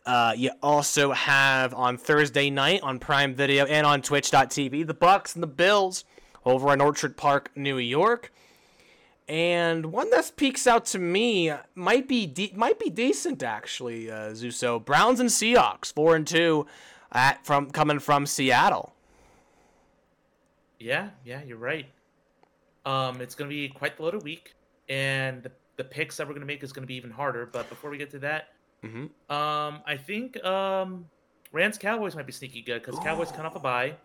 [0.06, 5.36] Uh, you also have on Thursday night on Prime Video and on Twitch.tv the Bucks
[5.36, 6.04] and the Bills
[6.46, 8.32] over in Orchard Park, New York.
[9.32, 14.32] And one that peeks out to me might be de- might be decent actually, uh,
[14.32, 14.84] Zuso.
[14.84, 16.68] Browns and Seahawks, four and two,
[17.14, 18.94] at from coming from Seattle.
[20.80, 21.86] Yeah, yeah, you're right.
[22.86, 24.54] Um, it's gonna be quite the loaded week,
[24.90, 27.46] and the, the picks that we're gonna make is gonna be even harder.
[27.46, 28.50] But before we get to that,
[28.84, 29.12] Mhm.
[29.30, 31.08] um, I think um,
[31.54, 33.96] Rams Cowboys might be sneaky good because Cowboys come off a bye,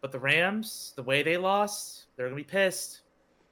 [0.00, 3.00] but the Rams, the way they lost, they're gonna be pissed,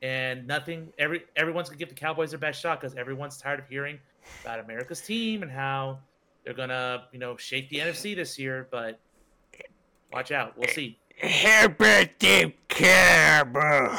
[0.03, 0.93] and nothing.
[0.99, 3.99] Every everyone's gonna give the Cowboys their best shot because everyone's tired of hearing
[4.43, 5.99] about America's team and how
[6.45, 8.69] they're gonna, you know, shake the NFC this year.
[8.71, 8.99] But
[10.13, 10.99] watch out, we'll see.
[11.21, 12.19] Herbert
[12.69, 13.97] Carbo.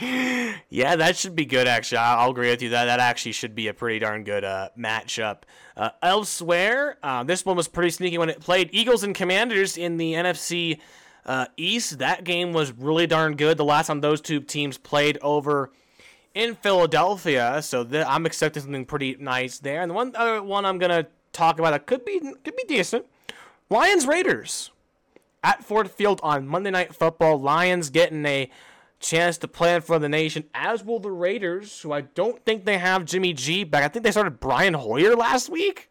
[0.68, 1.66] yeah, that should be good.
[1.66, 4.44] Actually, I'll I'll agree with you that that actually should be a pretty darn good
[4.44, 5.38] uh, matchup.
[5.76, 9.96] Uh, elsewhere, uh, this one was pretty sneaky when it played Eagles and Commanders in
[9.96, 10.80] the NFC
[11.28, 11.98] uh, East.
[12.00, 13.56] That game was really darn good.
[13.56, 15.70] The last time those two teams played over
[16.34, 19.80] in Philadelphia, so th- I'm expecting something pretty nice there.
[19.82, 23.06] And the one other one I'm gonna talk about that could be could be decent.
[23.70, 24.70] Lions Raiders
[25.44, 27.40] at Ford Field on Monday Night Football.
[27.40, 28.50] Lions getting a
[29.00, 32.78] chance to plan for the nation, as will the Raiders, who I don't think they
[32.78, 33.84] have Jimmy G back.
[33.84, 35.88] I think they started Brian Hoyer last week.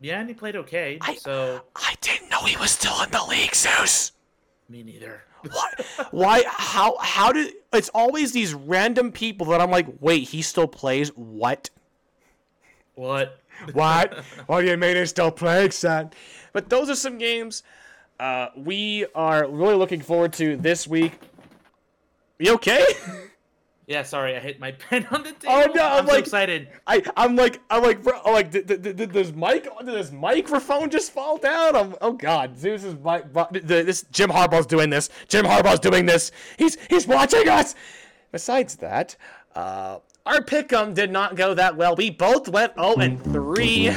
[0.00, 0.98] Yeah, and he played okay.
[1.00, 4.12] I- so I didn't know he was still in the league, Zeus.
[4.68, 5.22] Me neither.
[5.50, 5.70] Why?
[6.10, 6.44] Why?
[6.46, 6.96] How?
[6.98, 7.54] How did?
[7.72, 11.08] It's always these random people that I'm like, wait, he still plays?
[11.10, 11.70] What?
[12.94, 13.40] What?
[13.72, 14.24] What?
[14.46, 16.10] What do you mean he still playing, son?
[16.52, 17.62] But those are some games
[18.18, 21.18] uh, we are really looking forward to this week.
[22.38, 22.84] You okay?
[23.88, 25.46] Yeah, sorry, I hit my pen on the table.
[25.54, 26.68] Oh, no, I'm I'm so like- excited.
[26.88, 30.10] I I'm like I'm like bro, I'm like did, did, did this mic did this
[30.10, 31.76] microphone just fall down?
[31.76, 33.32] I'm, oh God, Zeus's mic.
[33.32, 35.08] the- This Jim Harbaugh's doing this.
[35.28, 36.32] Jim Harbaugh's doing this.
[36.58, 37.74] He's he's watching us.
[38.32, 39.14] Besides that,
[39.54, 41.94] uh, our pick'em did not go that well.
[41.94, 43.90] We both went 0 and three.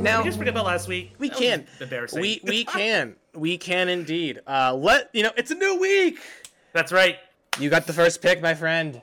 [0.00, 1.12] Now We just forget about last week.
[1.18, 1.66] we That was can.
[1.80, 2.20] Embarrassing.
[2.20, 3.16] We we can.
[3.34, 4.40] We can indeed.
[4.46, 6.18] Uh, let you know it's a new week.
[6.72, 7.16] That's right.
[7.58, 9.00] You got the first pick, my friend.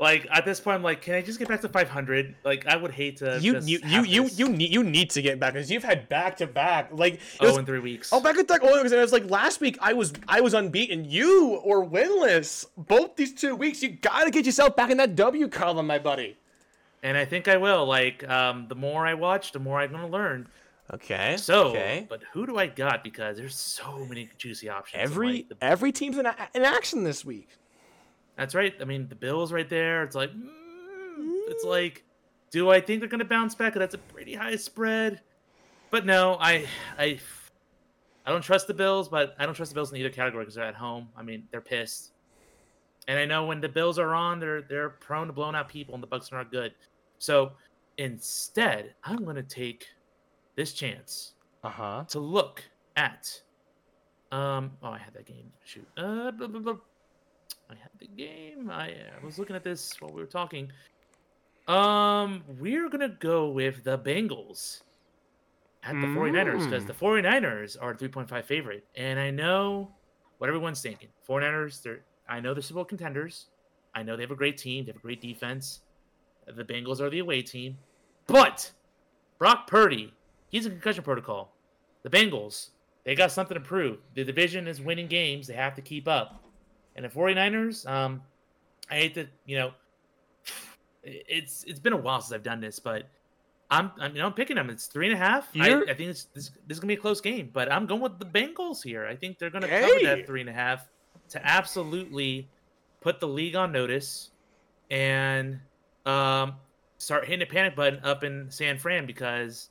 [0.00, 2.36] Like at this point, I'm like, can I just get back to 500?
[2.44, 3.38] Like I would hate to.
[3.40, 6.36] You you you you you need you need to get back because you've had back
[6.36, 8.12] to back like it Oh, was- in three weeks.
[8.12, 8.60] Oh, back to back.
[8.62, 9.76] Oh, because it was like last week.
[9.80, 11.04] I was I was unbeaten.
[11.04, 12.64] You or winless.
[12.76, 13.82] Both these two weeks.
[13.82, 16.36] You gotta get yourself back in that W column, my buddy.
[17.02, 17.84] And I think I will.
[17.84, 20.46] Like, um, the more I watch, the more I'm gonna learn.
[20.94, 21.36] Okay.
[21.38, 22.06] So, okay.
[22.08, 23.02] but who do I got?
[23.04, 25.02] Because there's so many juicy options.
[25.02, 27.48] Every like, the- every team's in, a- in action this week.
[28.38, 28.74] That's right.
[28.80, 30.02] I mean, the Bills right there.
[30.04, 30.46] It's like, mm,
[31.48, 32.04] it's like,
[32.50, 33.74] do I think they're gonna bounce back?
[33.74, 35.20] That's a pretty high spread.
[35.90, 36.66] But no, I,
[36.98, 37.18] I,
[38.24, 39.08] I don't trust the Bills.
[39.08, 41.08] But I don't trust the Bills in either category because they're at home.
[41.16, 42.12] I mean, they're pissed.
[43.08, 45.94] And I know when the Bills are on, they're they're prone to blowing out people,
[45.94, 46.74] and the Bucks are not good.
[47.18, 47.52] So
[47.96, 49.86] instead, I'm gonna take
[50.56, 51.32] this chance
[51.64, 52.04] Uh huh.
[52.08, 52.62] to look
[52.96, 53.40] at.
[54.30, 54.72] Um.
[54.82, 55.50] Oh, I had that game.
[55.64, 55.88] Shoot.
[55.96, 56.30] Uh.
[56.32, 56.76] Blah, blah, blah.
[57.70, 58.70] I had the game.
[58.70, 60.70] I, I was looking at this while we were talking.
[61.66, 62.42] Um.
[62.58, 64.82] We're gonna go with the Bengals
[65.82, 69.90] at the 49ers because the 49ers are a 3.5 favorite, and I know
[70.38, 71.08] what everyone's thinking.
[71.28, 71.82] 49ers.
[71.82, 72.00] They're.
[72.28, 73.46] I know they're Super Bowl contenders.
[73.94, 74.84] I know they have a great team.
[74.84, 75.80] They have a great defense.
[76.46, 77.76] The Bengals are the away team,
[78.26, 78.70] but
[79.38, 80.14] Brock Purdy,
[80.48, 81.54] he's in concussion protocol.
[82.02, 82.70] The Bengals,
[83.04, 83.98] they got something to prove.
[84.14, 85.46] The division is winning games.
[85.46, 86.42] They have to keep up.
[86.98, 88.20] And the 49ers, um,
[88.90, 89.70] I hate to, you know,
[91.04, 93.08] it's it's been a while since I've done this, but
[93.70, 94.68] I'm, I'm you know, I'm picking them.
[94.68, 95.48] It's three and a half.
[95.86, 98.00] I, I think it's, this, this is gonna be a close game, but I'm going
[98.00, 99.06] with the Bengals here.
[99.06, 100.88] I think they're gonna cover that three and a half
[101.28, 102.48] to absolutely
[103.00, 104.30] put the league on notice
[104.90, 105.60] and
[106.04, 106.54] um,
[106.96, 109.68] start hitting the panic button up in San Fran because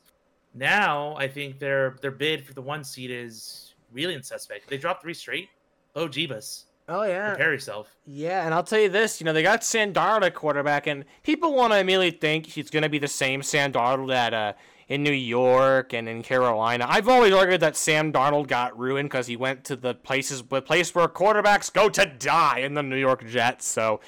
[0.54, 4.70] now I think their their bid for the one seed is really in suspect.
[4.70, 5.50] They dropped three straight.
[5.94, 6.64] Oh, Jeebus.
[6.88, 7.30] Oh yeah.
[7.30, 7.94] Prepare yourself.
[8.06, 11.04] Yeah, and I'll tell you this, you know, they got Sam Darnold at quarterback, and
[11.22, 14.52] people want to immediately think he's going to be the same Sam Darnold that uh,
[14.88, 16.86] in New York and in Carolina.
[16.88, 20.62] I've always argued that Sam Darnold got ruined because he went to the places, the
[20.62, 23.66] place where quarterbacks go to die in the New York Jets.
[23.66, 24.00] So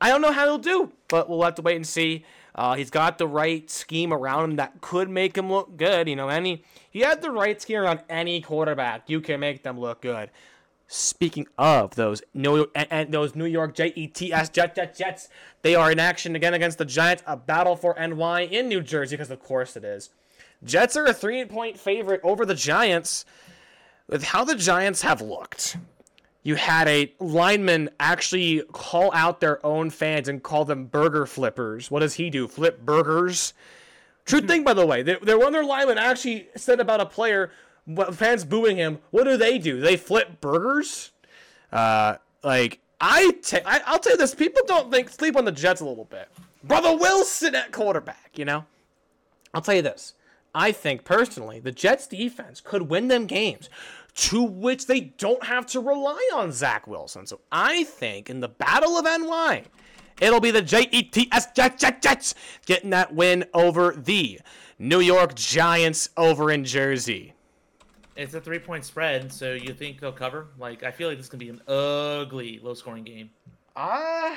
[0.00, 2.24] I don't know how he'll do, but we'll have to wait and see.
[2.56, 6.08] Uh, he's got the right scheme around him that could make him look good.
[6.08, 9.78] You know, any he had the right scheme around any quarterback, you can make them
[9.78, 10.30] look good.
[10.92, 15.28] Speaking of those New and, and those New York Jets Jets Jets Jets,
[15.62, 17.22] they are in action again against the Giants.
[17.28, 20.10] A battle for NY in New Jersey, because of course it is.
[20.64, 23.24] Jets are a three-point favorite over the Giants.
[24.08, 25.76] With how the Giants have looked,
[26.42, 31.88] you had a lineman actually call out their own fans and call them burger flippers.
[31.88, 32.48] What does he do?
[32.48, 33.54] Flip burgers?
[34.24, 35.02] True thing, by the way.
[35.04, 37.52] They, one of their linemen actually said about a player,
[38.12, 38.98] fans booing him.
[39.10, 39.80] What do they do?
[39.80, 41.12] They flip burgers.
[41.72, 43.32] Uh, like I,
[43.86, 46.28] I'll tell you this: people don't think sleep on the Jets a little bit.
[46.62, 48.32] Brother Wilson at quarterback.
[48.34, 48.64] You know,
[49.54, 50.14] I'll tell you this.
[50.54, 53.70] I think personally, the Jets defense could win them games
[54.16, 57.26] to which they don't have to rely on Zach Wilson.
[57.26, 59.64] So I think in the Battle of NY,
[60.20, 62.34] it'll be the J-E-T-S Jets, Jets, Jets
[62.66, 64.40] getting that win over the
[64.78, 67.34] New York Giants over in Jersey.
[68.20, 70.48] It's a three point spread, so you think they'll cover?
[70.58, 73.30] Like, I feel like this is gonna be an ugly, low scoring game.
[73.74, 74.36] Ah.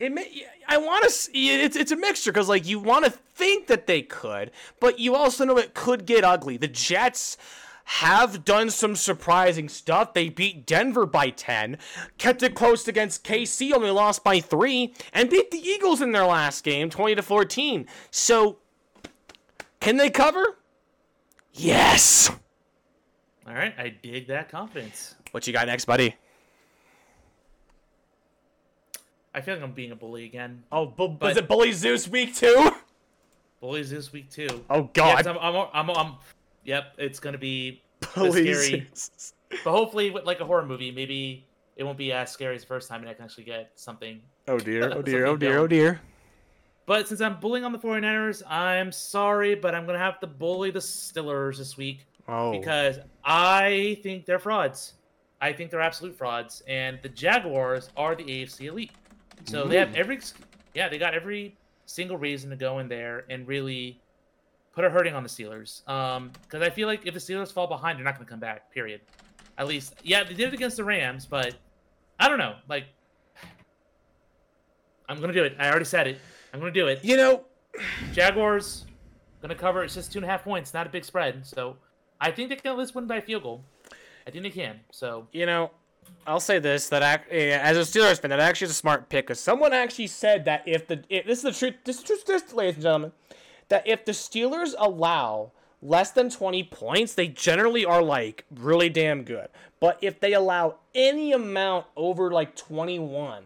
[0.00, 3.12] It may, I want to see it's it's a mixture because like you want to
[3.12, 6.56] think that they could, but you also know it could get ugly.
[6.56, 7.36] The Jets
[7.84, 10.12] have done some surprising stuff.
[10.12, 11.78] They beat Denver by 10,
[12.18, 16.26] kept it close against KC, only lost by 3, and beat the Eagles in their
[16.26, 17.86] last game 20 to 14.
[18.10, 18.58] So
[19.78, 20.56] can they cover?
[21.54, 22.30] Yes.
[23.46, 25.14] All right, I dig that confidence.
[25.32, 26.14] What you got next, buddy?
[29.34, 30.62] I feel like I'm being a bully again.
[30.70, 32.70] Oh, bu- was But- it Bully Zeus week 2?
[33.60, 34.64] Bullies this week too.
[34.68, 35.26] Oh Yeah, 'cause god.
[35.28, 36.14] I'm, I'm, I'm, I'm,
[36.64, 37.80] yep, it's gonna be
[38.16, 38.86] Bully scary.
[38.94, 39.34] Zeus.
[39.64, 41.46] But hopefully, with like a horror movie, maybe
[41.76, 44.20] it won't be as scary as the first time, and I can actually get something.
[44.48, 46.00] Oh dear, oh dear, oh Something dear, oh dear.
[46.86, 50.70] But since I'm bullying on the 49ers, I'm sorry, but I'm gonna have to bully
[50.70, 52.52] the Stillers this week Oh.
[52.52, 54.94] because I think they're frauds.
[55.40, 58.92] I think they're absolute frauds, and the Jaguars are the AFC elite.
[59.44, 60.20] So they have every,
[60.74, 61.56] yeah, they got every
[61.86, 64.00] single reason to go in there and really
[64.72, 65.86] put a hurting on the Steelers.
[65.88, 68.38] Um, because I feel like if the Steelers fall behind, they're not going to come
[68.40, 68.70] back.
[68.72, 69.00] Period.
[69.58, 71.56] At least, yeah, they did it against the Rams, but
[72.20, 72.54] I don't know.
[72.68, 72.84] Like,
[75.08, 75.56] I'm gonna do it.
[75.58, 76.18] I already said it.
[76.52, 77.00] I'm gonna do it.
[77.02, 77.44] You know,
[78.12, 78.84] Jaguars
[79.40, 79.82] gonna cover.
[79.82, 81.46] It's just two and a half points, not a big spread.
[81.46, 81.76] So
[82.20, 83.64] I think they can at least win by a field goal.
[84.26, 84.80] I think they can.
[84.90, 85.70] So you know,
[86.26, 89.26] I'll say this that eh, as a Steelers fan, that actually is a smart pick
[89.26, 92.26] because someone actually said that if the if, this is the truth, this is the
[92.26, 93.12] truth, ladies and gentlemen,
[93.68, 99.24] that if the Steelers allow less than 20 points, they generally are like really damn
[99.24, 99.48] good.
[99.80, 103.42] But if they allow any amount over like 21,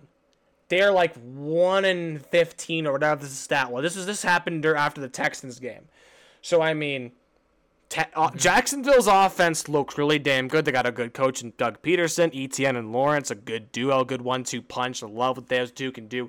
[0.69, 3.83] they're like 1 in 15 or whatever the stat was.
[3.83, 5.89] This is this happened after the Texans game.
[6.43, 7.13] So I mean,
[7.89, 10.65] Te- uh, Jacksonville's offense looks really damn good.
[10.65, 14.23] They got a good coach in Doug Pederson, Etienne and Lawrence, a good duo, good
[14.23, 15.03] one-two punch.
[15.03, 16.29] I love what those two can do.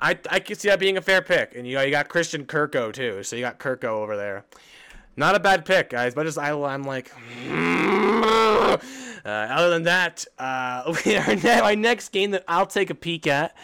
[0.00, 2.44] I I can see that being a fair pick, and you know you got Christian
[2.44, 4.44] Kirko too, so you got Kirko over there.
[5.16, 6.14] Not a bad pick, guys.
[6.14, 7.10] But as I, I'm like,
[9.24, 13.56] uh, other than that, uh, our ne- next game that I'll take a peek at,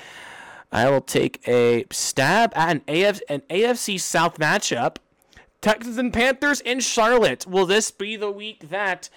[0.72, 4.96] I will take a stab at an AF an AFC South matchup.
[5.60, 7.46] Texans and Panthers in Charlotte.
[7.46, 9.08] Will this be the week that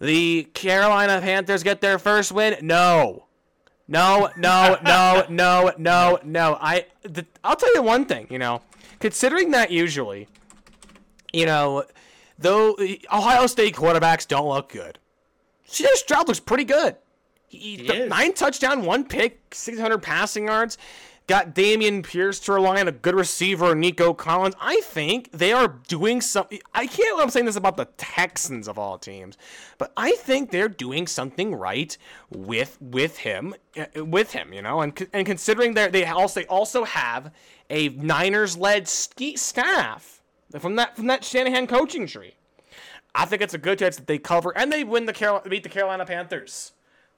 [0.00, 2.56] the Carolina Panthers get their first win?
[2.60, 3.24] No.
[3.88, 6.58] No, no, no, no, no, no.
[6.60, 8.62] I the, I'll tell you one thing, you know,
[9.00, 10.28] considering that usually,
[11.32, 11.84] you know,
[12.38, 12.76] though
[13.12, 14.98] Ohio State quarterbacks don't look good.
[15.72, 16.96] CJ Stroud looks pretty good.
[17.48, 20.78] He, He th- nine touchdown, one pick, 600 passing yards.
[21.28, 24.56] Got Dameon Pierce to rely on a good receiver, Nico Collins.
[24.60, 26.58] I think they are doing something.
[26.74, 29.38] I can't I'm saying this about the Texans of all teams,
[29.78, 31.96] but I think they're doing something right
[32.28, 34.52] with with him, uh, with him.
[34.52, 37.32] You know, and and considering that they also they also have
[37.70, 40.22] a Niners-led ski staff
[40.58, 42.34] from that from that Shanahan coaching tree.
[43.14, 45.62] I think it's a good chance that they cover and they win the Carol- beat
[45.62, 46.72] the Carolina Panthers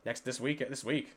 [0.04, 1.12] next this week this week.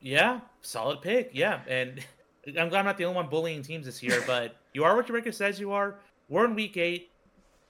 [0.00, 1.30] yeah, solid pick.
[1.32, 2.00] Yeah, and
[2.46, 4.22] I'm glad I'm not the only one bullying teams this year.
[4.26, 5.96] But you are what your record says you are.
[6.28, 7.10] We're in week eight.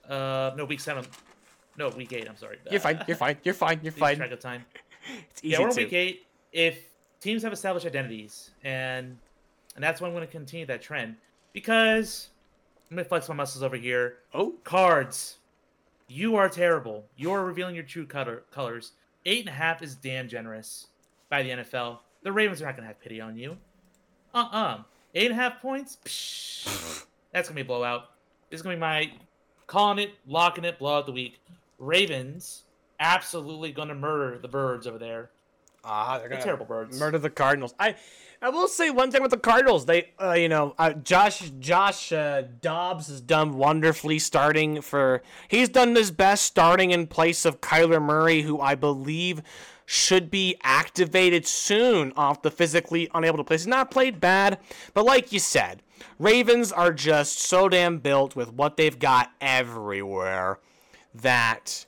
[0.09, 1.05] Uh, no, week seven.
[1.77, 2.29] No, week eight.
[2.29, 2.59] I'm sorry.
[2.71, 3.03] You're fine.
[3.07, 3.37] You're fine.
[3.45, 3.81] You're fine.
[3.83, 4.17] You're fine.
[4.17, 4.65] track of time.
[5.31, 6.27] It's easy Yeah, we're in week eight.
[6.53, 6.79] If
[7.21, 9.17] teams have established identities, and
[9.75, 11.17] and that's why I'm going to continue that trend
[11.53, 12.29] because
[12.91, 14.19] I'm going to flex my muscles over here.
[14.35, 15.38] Oh, Cards,
[16.09, 17.05] you are terrible.
[17.17, 18.93] You are revealing your true color colors.
[19.27, 20.87] Eight and a half is damn generous
[21.29, 21.99] by the NFL.
[22.23, 23.57] The Ravens are not going to have pity on you.
[24.35, 24.79] Uh uh
[25.15, 25.99] Eight and a half points.
[26.05, 28.11] Psh, that's going to be a blowout.
[28.51, 29.13] This is going to be my
[29.67, 31.41] calling it, locking it, blowout the week.
[31.79, 32.65] Ravens
[33.01, 35.31] absolutely going to murder the birds over there.
[35.85, 36.99] Ah, they're gonna terrible birds.
[36.99, 37.75] murder the Cardinals.
[37.79, 37.95] I,
[38.41, 39.87] I will say one thing with the Cardinals.
[39.87, 45.23] They, uh, you know, uh, Josh Josh uh, Dobbs has done wonderfully starting for.
[45.49, 49.43] He's done his best starting in place of Kyler Murray, who I believe
[49.87, 53.57] should be activated soon off the physically unable to play.
[53.57, 54.59] He's not played bad,
[54.93, 55.83] but like you said,
[56.19, 60.59] Ravens are just so damn built with what they've got everywhere
[61.15, 61.87] that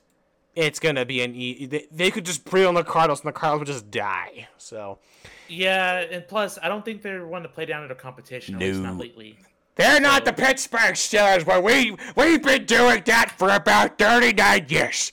[0.55, 3.31] it's gonna be an e- they, they could just bring on the Cardinals and the
[3.33, 4.47] Cardinals would just die.
[4.57, 4.99] So
[5.47, 8.55] Yeah, and plus, I don't think they're one to play down at a competition.
[8.55, 9.37] At least not lately.
[9.75, 14.65] they're not the Pittsburgh Steelers, but we we've been doing that for about thirty nine
[14.69, 15.11] years.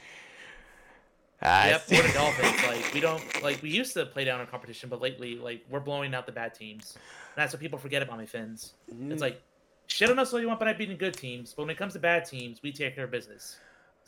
[1.40, 2.62] Uh, Yep, or the Dolphins.
[2.66, 5.78] Like we don't like we used to play down in competition, but lately, like we're
[5.80, 6.94] blowing out the bad teams.
[6.96, 8.74] And that's what people forget about me, Finns.
[8.92, 9.12] Mm.
[9.12, 9.40] It's like
[9.86, 11.54] shit on us all you want, but I've beaten good teams.
[11.54, 13.58] But when it comes to bad teams, we take care of business.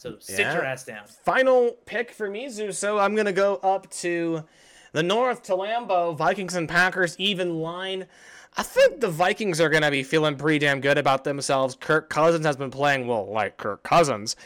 [0.00, 0.54] So sit Yeah.
[0.54, 1.02] your ass down.
[1.26, 2.78] Final pick for me, Zeus.
[2.78, 4.44] So I'm gonna go up to
[4.92, 6.16] the north to Lambeau.
[6.16, 8.06] Vikings and Packers even line.
[8.56, 11.76] I think the Vikings are gonna be feeling pretty damn good about themselves.
[11.78, 14.36] Kirk Cousins has been playing well, like Kirk Cousins.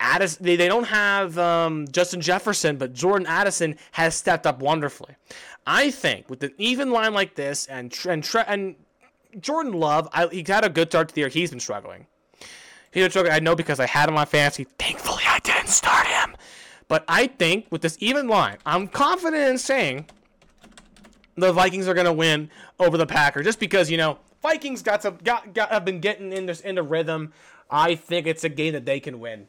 [0.00, 5.14] Addis, they, they don't have um, Justin Jefferson, but Jordan Addison has stepped up wonderfully.
[5.64, 8.74] I think with an even line like this and and and
[9.38, 11.28] Jordan Love, I, he had a good start to the year.
[11.28, 12.08] He's been struggling.
[12.94, 13.30] He's been.
[13.30, 14.66] I know because I had him on fantasy.
[14.78, 16.36] Thankfully, I didn't start him.
[16.88, 20.06] But I think with this even line, I'm confident in saying
[21.36, 25.02] the Vikings are going to win over the Packers, just because you know Vikings got
[25.02, 27.32] some got, got have been getting in this into rhythm.
[27.70, 29.48] I think it's a game that they can win.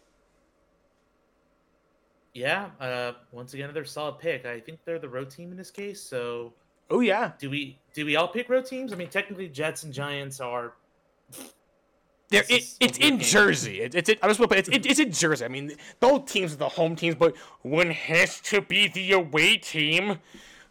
[2.33, 2.71] Yeah.
[2.79, 4.45] Uh, once again, another solid pick.
[4.45, 6.01] I think they're the road team in this case.
[6.01, 6.53] So
[6.89, 8.93] Oh yeah, do we do we all pick road teams?
[8.93, 10.73] I mean, technically, Jets and Giants are.
[12.29, 13.19] They're, This it, it's in game.
[13.19, 13.81] Jersey.
[13.81, 15.45] It, it's it, I just want to it's, it, it's in Jersey.
[15.45, 19.57] I mean, both teams are the home teams, but one has to be the away
[19.57, 20.19] team.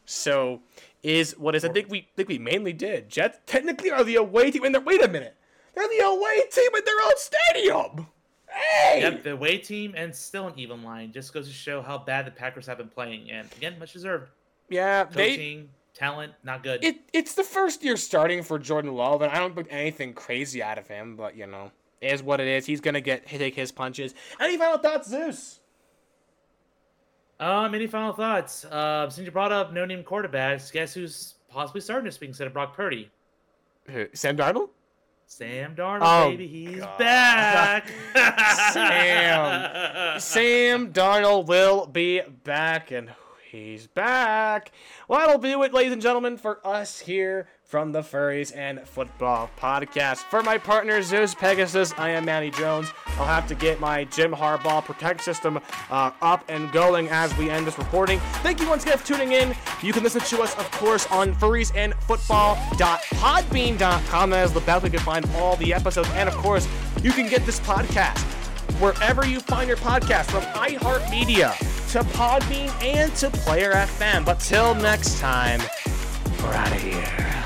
[0.04, 0.60] So
[1.02, 3.08] is what is I think we think we mainly did.
[3.08, 5.36] Jets technically are the away team, and they're wait a minute,
[5.74, 8.06] they're the away team in their own stadium.
[8.48, 11.12] Hey, Yep, the away team and still an even line.
[11.12, 13.30] Just goes to show how bad the Packers have been playing.
[13.30, 14.30] And again, much deserved.
[14.68, 15.64] yeah, they.
[15.94, 16.84] Talent, not good.
[16.84, 20.62] It, it's the first year starting for Jordan Love, and I don't expect anything crazy
[20.62, 21.14] out of him.
[21.16, 21.70] But you know,
[22.00, 22.66] it is what it is.
[22.66, 24.12] He's gonna get take his punches.
[24.40, 25.60] Any final thoughts, Zeus?
[27.40, 28.64] Um, any final thoughts?
[28.64, 32.52] Uh, since you brought up no-name quarterbacks, guess who's possibly starting this week instead of
[32.52, 33.10] Brock Purdy?
[33.90, 34.70] Who, Sam Darnold?
[35.26, 36.98] Sam Darnold, Oh, baby, he's God.
[36.98, 37.88] back.
[38.72, 40.20] Sam.
[40.20, 43.10] Sam Darnold will be back, and
[43.54, 44.72] he's back.
[45.08, 49.48] Well, that'll do it, ladies and gentlemen, for us here from the Furries and Football
[49.58, 50.18] Podcast.
[50.28, 52.90] For my partner, Zeus Pegasus, I am Mani Jones.
[53.06, 55.58] I'll have to get my Jim Harbaugh Protect system
[55.90, 58.18] uh, up and going as we end this recording.
[58.42, 59.54] Thank you once again for tuning in.
[59.82, 64.30] You can listen to us, of course, on furriesandfootball.podbean.com.
[64.30, 66.10] That is the best we can find all the episodes.
[66.14, 66.68] And, of course,
[67.02, 68.18] you can get this podcast
[68.80, 74.24] wherever you find your podcast, from iHeartMedia to Podbean and to Player FM.
[74.24, 75.60] But till next time,
[76.42, 77.43] we're out of here.